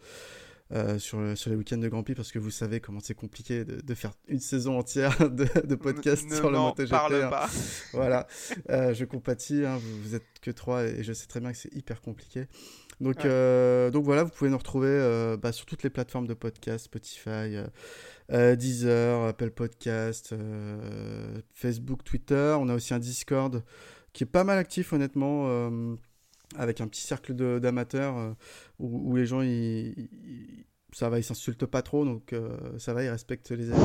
[0.73, 3.15] euh, sur, le- sur les week-ends de Grand Prix parce que vous savez comment c'est
[3.15, 6.91] compliqué de, de faire une saison entière de, de podcast Ne sur le MotoGP.
[6.91, 7.29] parle hein.
[7.31, 7.49] pas.
[7.93, 8.27] Voilà,
[8.71, 11.59] Euh, je compatis, hein, vous, vous êtes que trois et je sais très bien que
[11.59, 12.47] c'est hyper compliqué.
[13.01, 13.23] Donc, Ouais.
[13.27, 16.87] euh, donc voilà, vous pouvez nous retrouver euh, bah, sur toutes les plateformes de podcast,
[16.87, 17.59] Spotify,
[18.33, 20.35] euh, Deezer, Apple Podcast,
[21.53, 22.57] Facebook, Twitter.
[22.59, 23.63] On a aussi un Discord
[24.13, 25.71] qui est pas mal actif honnêtement,
[26.55, 28.33] avec un petit cercle d'amateurs euh,
[28.79, 30.09] où, les gens ils,
[30.93, 33.83] ça va, ils s'insultent pas trop, donc euh, ça va, ils respectent les avis.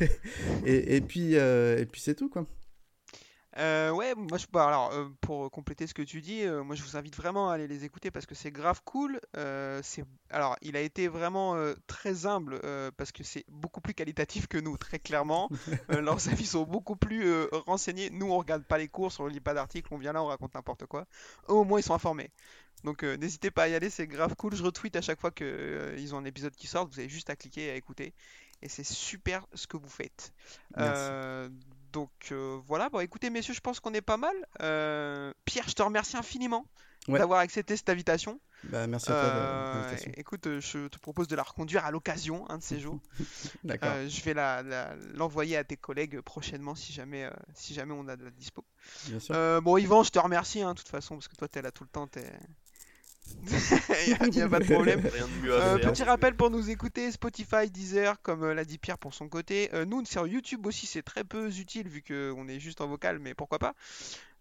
[0.66, 2.46] et, et puis, euh, et puis c'est tout quoi.
[3.56, 6.74] Euh, ouais, moi je, bah, alors euh, pour compléter ce que tu dis, euh, moi
[6.74, 9.20] je vous invite vraiment à aller les écouter parce que c'est grave cool.
[9.36, 12.60] Euh, c'est alors il a été vraiment très humble
[12.96, 15.48] parce que c'est beaucoup plus qualitatif que nous, très clairement.
[15.88, 18.10] Leurs avis sont beaucoup plus renseignés.
[18.10, 20.54] Nous on regarde pas les courses, on lit pas d'articles, on vient là, on raconte
[20.54, 21.06] n'importe quoi.
[21.48, 22.30] Eux, au moins ils sont informés.
[22.84, 24.54] Donc euh, n'hésitez pas à y aller, c'est grave cool.
[24.54, 26.86] Je retweet à chaque fois que euh, ils ont un épisode qui sort.
[26.86, 28.12] Vous avez juste à cliquer et à écouter.
[28.62, 30.32] Et c'est super ce que vous faites.
[30.76, 31.02] Merci.
[31.08, 31.48] Euh,
[31.92, 34.34] donc euh, voilà, bon écoutez messieurs, je pense qu'on est pas mal.
[34.62, 36.66] Euh, Pierre, je te remercie infiniment
[37.08, 37.20] Ouais.
[37.20, 38.40] d'avoir accepté cette invitation.
[38.64, 42.58] Bah, merci à toi Euh, écoute, je te propose de la reconduire à l'occasion, un
[42.58, 42.98] de ces jours.
[43.64, 43.92] D'accord.
[44.08, 48.16] Je vais la- la- l'envoyer à tes collègues prochainement si jamais, si jamais on a
[48.16, 48.64] de la dispo.
[49.04, 49.62] Bien sûr.
[49.62, 51.84] Bon Yvan, je te remercie hein, de toute façon parce que toi t'es là tout
[51.84, 52.28] le temps, t'es...
[54.22, 55.00] Il n'y a, pas de problème.
[55.12, 55.92] Rien de mieux à Euh, faire.
[55.92, 59.70] petit rappel pour nous écouter, Spotify, Deezer, comme euh, l'a dit Pierre pour son côté.
[59.72, 63.18] Euh, nous, sur YouTube aussi, c'est très peu utile vu qu'on est juste en vocal,
[63.18, 63.74] mais pourquoi pas.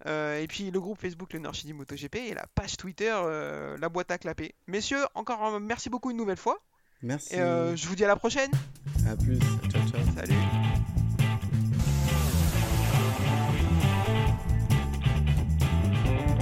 [0.08, 3.90] Euh, et puis le groupe Facebook, le Nord MotoGP, et la page Twitter, euh, la
[3.90, 4.56] boîte à clapper.
[4.68, 6.60] Messieurs, encore merci beaucoup une nouvelle fois.
[7.02, 7.36] Merci.
[7.36, 8.52] Et euh, je vous dis à la prochaine.
[9.08, 9.38] À plus.
[9.70, 10.02] Ciao, ciao.
[10.16, 10.36] Salut.